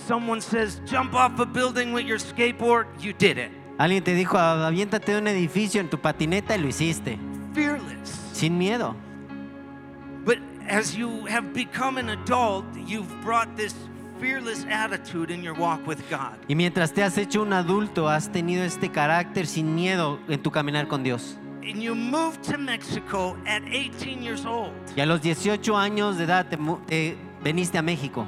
Someone 0.08 0.40
says, 0.40 0.80
jump 0.84 1.14
off 1.14 1.38
a 1.38 1.46
building 1.46 1.92
with 1.92 2.04
your 2.04 2.18
skateboard, 2.18 2.86
you 3.00 3.12
did 3.12 3.38
it. 3.38 3.52
Alguien 3.78 4.02
te 4.02 4.14
dijo, 4.14 4.36
aviéntate 4.36 5.12
de 5.12 5.18
un 5.18 5.28
edificio 5.28 5.80
en 5.80 5.88
tu 5.88 5.98
patineta 5.98 6.56
y 6.56 6.60
lo 6.60 6.68
hiciste. 6.68 7.18
Fearless. 7.54 8.10
Sin 8.32 8.58
miedo. 8.58 8.96
But 10.24 10.38
as 10.68 10.96
you 10.96 11.26
have 11.26 11.52
become 11.54 11.98
an 11.98 12.10
adult, 12.10 12.64
you've 12.86 13.08
brought 13.22 13.56
this 13.56 13.74
fearless 14.20 14.64
attitude 14.68 15.30
in 15.32 15.42
your 15.42 15.54
walk 15.54 15.86
with 15.86 15.98
God. 16.10 16.38
Y 16.48 16.54
mientras 16.54 16.92
te 16.92 17.02
has 17.02 17.16
hecho 17.18 17.42
un 17.42 17.52
adulto, 17.52 18.08
has 18.08 18.30
tenido 18.30 18.64
este 18.64 18.90
carácter 18.90 19.46
sin 19.46 19.74
miedo 19.74 20.18
en 20.28 20.42
tu 20.42 20.50
caminar 20.50 20.88
con 20.88 21.02
Dios. 21.02 21.36
And 21.64 21.80
you 21.82 21.94
moved 21.94 22.42
to 22.50 22.58
Mexico 22.58 23.36
at 23.46 23.62
18 23.64 24.22
years 24.22 24.44
old, 24.44 24.72
Y 24.96 25.00
a 25.00 25.06
los 25.06 25.20
18 25.22 25.76
años 25.76 26.16
de 26.18 26.24
edad 26.24 26.48
te, 26.48 26.56
mu- 26.56 26.78
te 26.86 27.16
veniste 27.42 27.78
a 27.78 27.82
México 27.82 28.26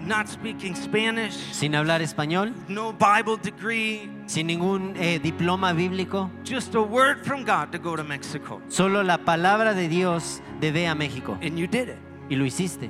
not 0.00 0.28
speaking 0.28 0.76
Spanish, 0.76 1.34
sin 1.52 1.74
hablar 1.74 2.00
español, 2.00 2.54
no 2.68 2.92
Bible 2.92 3.36
degree, 3.42 4.08
sin 4.26 4.46
ningún 4.46 4.94
eh, 4.96 5.18
diploma 5.18 5.72
bíblico, 5.72 6.30
just 6.44 6.74
a 6.76 6.80
word 6.80 7.24
from 7.24 7.44
God 7.44 7.72
to 7.72 7.78
go 7.78 7.96
to 7.96 8.04
Mexico. 8.04 8.60
solo 8.68 9.02
la 9.02 9.18
palabra 9.18 9.74
de 9.74 9.88
Dios 9.88 10.40
de 10.60 10.70
ve 10.70 10.86
a 10.86 10.94
México. 10.94 11.36
And 11.42 11.58
you 11.58 11.66
did 11.66 11.88
it. 11.88 11.98
Y 12.30 12.36
lo 12.36 12.44
hiciste. 12.44 12.88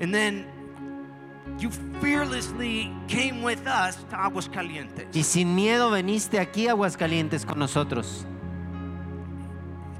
And 0.00 0.10
then 0.14 0.46
you 1.58 1.68
fearlessly 2.00 2.90
came 3.08 3.42
with 3.42 3.66
us 3.66 3.96
to 4.08 4.16
Aguascalientes. 4.16 5.14
Y 5.14 5.24
sin 5.24 5.54
miedo 5.54 5.90
veniste 5.90 6.38
aquí 6.40 6.66
a 6.68 6.70
Aguascalientes 6.72 7.44
con 7.44 7.58
nosotros. 7.58 8.26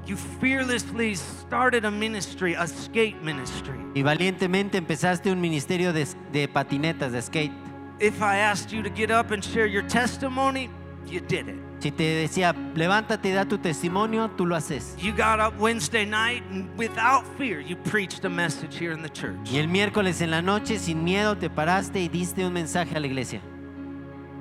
You 0.09 0.15
fearlessly 0.15 1.13
started 1.13 1.85
a 1.85 1.91
ministry, 1.91 2.55
a 2.55 2.65
skate 2.65 3.21
ministry. 3.21 3.77
Y 3.93 4.01
valientemente 4.01 4.79
empezaste 4.79 5.31
un 5.31 5.39
ministerio 5.39 5.93
de, 5.93 6.07
de 6.31 6.47
patinetas, 6.47 7.11
de 7.11 7.21
skate. 7.21 7.51
If 7.99 8.19
I 8.19 8.37
asked 8.39 8.71
you 8.71 8.81
to 8.81 8.89
get 8.89 9.11
up 9.11 9.29
and 9.29 9.43
share 9.43 9.67
your 9.67 9.83
testimony, 9.83 10.71
you 11.05 11.19
did 11.19 11.47
it. 11.47 11.57
Si 11.77 11.91
te 11.91 12.03
decía, 12.03 12.55
levántate 12.73 13.29
y 13.29 13.33
da 13.33 13.45
tu 13.45 13.59
testimonio, 13.59 14.31
tú 14.31 14.47
lo 14.47 14.55
haces. 14.55 14.95
You 14.97 15.13
got 15.13 15.39
up 15.39 15.53
Wednesday 15.59 16.07
night 16.07 16.41
and 16.49 16.75
without 16.75 17.23
fear, 17.37 17.59
you 17.59 17.75
preached 17.75 18.25
a 18.25 18.29
message 18.29 18.75
here 18.75 18.91
in 18.91 19.03
the 19.03 19.09
church. 19.09 19.37
Y 19.51 19.59
el 19.59 19.67
miércoles 19.67 20.21
en 20.21 20.31
la 20.31 20.41
noche, 20.41 20.79
sin 20.79 21.03
miedo, 21.03 21.37
te 21.37 21.51
paraste 21.51 22.01
y 22.01 22.07
diste 22.09 22.43
un 22.43 22.53
mensaje 22.53 22.95
a 22.95 22.99
la 22.99 23.05
iglesia. 23.05 23.41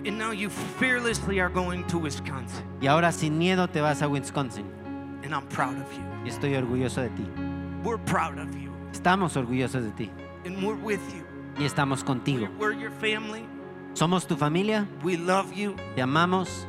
And 0.06 0.16
now 0.16 0.30
you 0.30 0.48
fearlessly 0.48 1.40
are 1.40 1.50
going 1.50 1.84
to 1.88 1.98
Wisconsin. 1.98 2.64
Y 2.80 2.86
ahora 2.86 3.12
sin 3.12 3.36
miedo 3.36 3.68
te 3.68 3.82
vas 3.82 4.00
a 4.00 4.08
Wisconsin. 4.08 4.77
And 5.24 5.34
I'm 5.34 5.46
proud 5.48 5.76
of 5.76 5.92
you. 5.92 6.02
Y 6.24 6.28
estoy 6.28 6.54
orgulloso 6.54 7.02
de 7.02 7.10
ti. 7.10 7.26
We're 7.84 7.98
proud 7.98 8.38
of 8.38 8.54
you. 8.56 8.70
Estamos 8.92 9.36
orgullosos 9.36 9.82
de 9.84 9.90
ti. 9.92 10.10
And 10.44 10.62
we're 10.64 10.76
with 10.76 11.00
you. 11.14 11.24
Y 11.58 11.64
estamos 11.64 12.04
contigo. 12.04 12.48
We're 12.58 12.72
your 12.78 12.92
family. 12.92 13.44
Somos 13.94 14.26
tu 14.26 14.36
familia, 14.36 14.86
We 15.02 15.16
love 15.16 15.52
you. 15.52 15.74
te 15.96 16.02
amamos. 16.02 16.66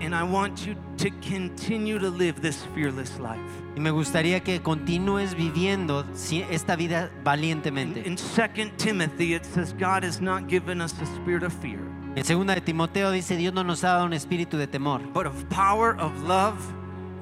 And 0.00 0.14
I 0.14 0.22
want 0.22 0.64
you 0.66 0.76
to 0.98 1.10
continue 1.28 1.98
to 1.98 2.08
live 2.08 2.40
this 2.40 2.62
fearless 2.74 3.18
life. 3.18 3.40
Y 3.74 3.80
me 3.80 3.90
gustaría 3.90 4.40
que 4.44 4.60
continúes 4.60 5.34
viviendo 5.34 6.04
esta 6.50 6.76
vida 6.76 7.10
In, 7.16 7.24
valientemente. 7.24 8.06
in 8.06 8.16
2 8.16 8.72
Timothy, 8.76 9.34
it 9.34 9.44
says, 9.44 9.72
God 9.72 10.04
has 10.04 10.20
not 10.20 10.46
given 10.48 10.80
us 10.80 10.94
a 11.00 11.06
spirit 11.06 11.42
of 11.42 11.52
fear, 11.52 11.80
En 12.14 12.24
segunda 12.24 12.54
de 12.54 12.60
Timoteo 12.60 13.10
dice, 13.10 13.36
Dios 13.36 13.52
no 13.54 13.62
nos 13.64 13.82
ha 13.82 13.88
dado 13.94 14.04
un 14.06 14.12
espíritu 14.12 14.56
de 14.56 14.66
temor, 14.66 15.00
but 15.12 15.26
of 15.26 15.44
power, 15.48 15.96
of 16.00 16.12
love, 16.28 16.56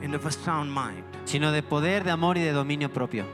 and 0.06 0.14
of 0.14 0.24
a 0.26 0.30
sound 0.32 0.70
mind. 0.72 1.04
sino 1.24 1.52
de 1.52 1.62
poder, 1.62 2.02
de 2.04 2.10
amor 2.12 2.38
y 2.38 2.40
de 2.40 2.52
dominio 2.52 2.88
propio. 2.92 3.24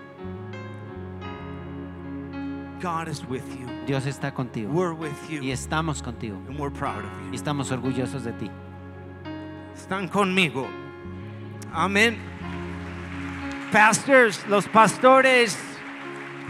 God 2.81 3.09
is 3.09 3.25
with 3.29 3.45
you. 3.59 3.67
Dios 3.87 4.07
está 4.07 4.33
contigo. 4.35 4.71
We're 4.73 4.93
with 4.95 5.13
Y 5.29 5.51
estamos 5.53 6.03
contigo. 6.03 6.37
And 6.49 6.59
we're 6.59 6.71
proud 6.73 7.05
of 7.05 7.11
Y 7.27 7.29
you. 7.29 7.35
estamos 7.35 7.71
orgullosos 7.71 8.25
de 8.25 8.33
ti. 8.33 8.51
Están 9.75 10.09
conmigo. 10.09 10.67
Amén. 11.73 12.19
Pastors, 13.71 14.45
los 14.49 14.67
pastores, 14.69 15.57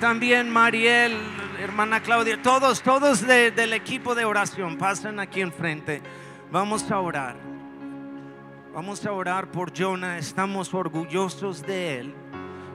también 0.00 0.50
Mariel, 0.50 1.16
hermana 1.60 2.00
Claudia, 2.00 2.40
todos, 2.42 2.82
todos 2.82 3.20
de- 3.24 3.50
del 3.52 3.72
equipo 3.74 4.14
de 4.14 4.24
oración, 4.24 4.76
pasen 4.76 5.20
aquí 5.20 5.40
enfrente. 5.40 6.02
Vamos 6.50 6.90
a 6.90 6.98
orar. 6.98 7.36
Vamos 8.74 9.04
a 9.04 9.12
orar 9.12 9.50
por 9.50 9.70
Jonah. 9.76 10.16
Estamos 10.16 10.72
orgullosos 10.72 11.60
de 11.60 11.98
él. 11.98 12.14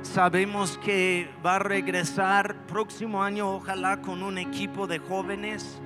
Sabemos 0.03 0.77
que 0.77 1.27
va 1.43 1.55
a 1.55 1.59
regresar 1.59 2.67
próximo 2.67 3.23
año, 3.23 3.49
ojalá 3.49 3.99
con 3.99 4.21
un 4.21 4.37
equipo 4.37 4.85
de 4.85 4.99
jóvenes. 4.99 5.81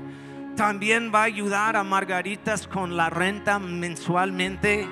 También 0.57 1.13
va 1.15 1.21
a 1.21 1.23
ayudar 1.23 1.77
a 1.77 1.83
Margaritas 1.83 2.67
con 2.67 2.97
la 2.97 3.09
renta 3.09 3.57
mensualmente. 3.57 4.85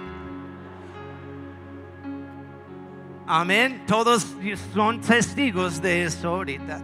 Amén. 3.27 3.83
Todos 3.85 4.37
son 4.73 5.01
testigos 5.01 5.81
de 5.81 6.03
eso 6.05 6.29
ahorita. 6.29 6.81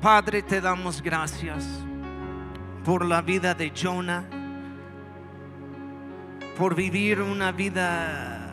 Padre, 0.00 0.40
te 0.40 0.62
damos 0.62 1.02
gracias 1.02 1.68
por 2.86 3.04
la 3.04 3.20
vida 3.20 3.54
de 3.54 3.70
Jonah, 3.70 4.24
por 6.56 6.74
vivir 6.74 7.20
una 7.22 7.52
vida 7.52 8.52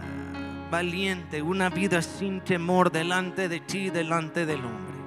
valiente, 0.72 1.42
una 1.42 1.70
vida 1.70 2.02
sin 2.02 2.42
temor 2.42 2.92
delante 2.92 3.50
de 3.50 3.60
ti, 3.60 3.90
delante 3.90 4.46
del 4.46 4.64
hombre. 4.64 5.00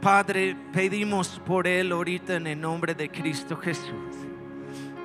Padre, 0.00 0.56
pedimos 0.72 1.40
por 1.44 1.66
él 1.66 1.92
ahorita 1.92 2.36
en 2.36 2.46
el 2.46 2.60
nombre 2.60 2.94
de 2.94 3.10
Cristo 3.10 3.56
Jesús. 3.56 4.16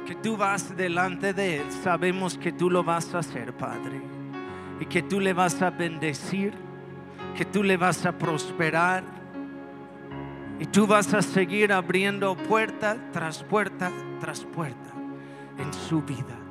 Que 0.05 0.15
tú 0.15 0.37
vas 0.37 0.75
delante 0.75 1.33
de 1.33 1.57
él, 1.57 1.71
sabemos 1.83 2.37
que 2.37 2.51
tú 2.51 2.69
lo 2.69 2.83
vas 2.83 3.13
a 3.13 3.19
hacer, 3.19 3.53
Padre. 3.53 4.01
Y 4.79 4.85
que 4.85 5.01
tú 5.01 5.19
le 5.19 5.33
vas 5.33 5.61
a 5.61 5.69
bendecir, 5.69 6.53
que 7.35 7.45
tú 7.45 7.63
le 7.63 7.77
vas 7.77 8.05
a 8.05 8.17
prosperar. 8.17 9.03
Y 10.59 10.65
tú 10.67 10.87
vas 10.87 11.13
a 11.13 11.21
seguir 11.21 11.73
abriendo 11.73 12.35
puerta 12.35 12.97
tras 13.11 13.43
puerta 13.43 13.91
tras 14.21 14.45
puerta 14.45 14.93
en 15.57 15.73
su 15.73 16.01
vida. 16.01 16.44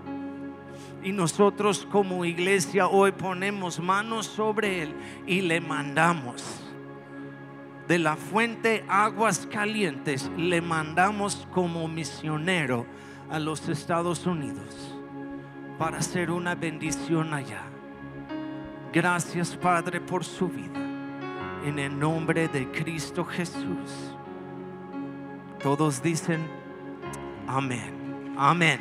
Y 1.04 1.12
nosotros 1.12 1.86
como 1.92 2.24
iglesia 2.24 2.88
hoy 2.88 3.12
ponemos 3.12 3.78
manos 3.78 4.26
sobre 4.26 4.82
él 4.82 4.94
y 5.26 5.42
le 5.42 5.60
mandamos 5.60 6.64
de 7.86 7.98
la 7.98 8.16
fuente 8.16 8.84
aguas 8.88 9.46
calientes, 9.46 10.30
le 10.36 10.60
mandamos 10.60 11.46
como 11.52 11.86
misionero 11.86 12.86
a 13.30 13.38
los 13.38 13.68
Estados 13.68 14.26
Unidos 14.26 14.94
para 15.78 15.98
hacer 15.98 16.30
una 16.30 16.54
bendición 16.54 17.34
allá. 17.34 17.62
Gracias 18.92 19.56
Padre 19.56 20.00
por 20.00 20.24
su 20.24 20.48
vida. 20.48 20.80
En 21.64 21.78
el 21.78 21.98
nombre 21.98 22.48
de 22.48 22.70
Cristo 22.70 23.24
Jesús. 23.24 24.14
Todos 25.62 26.02
dicen 26.02 26.46
amén. 27.46 28.34
Amén. 28.36 28.80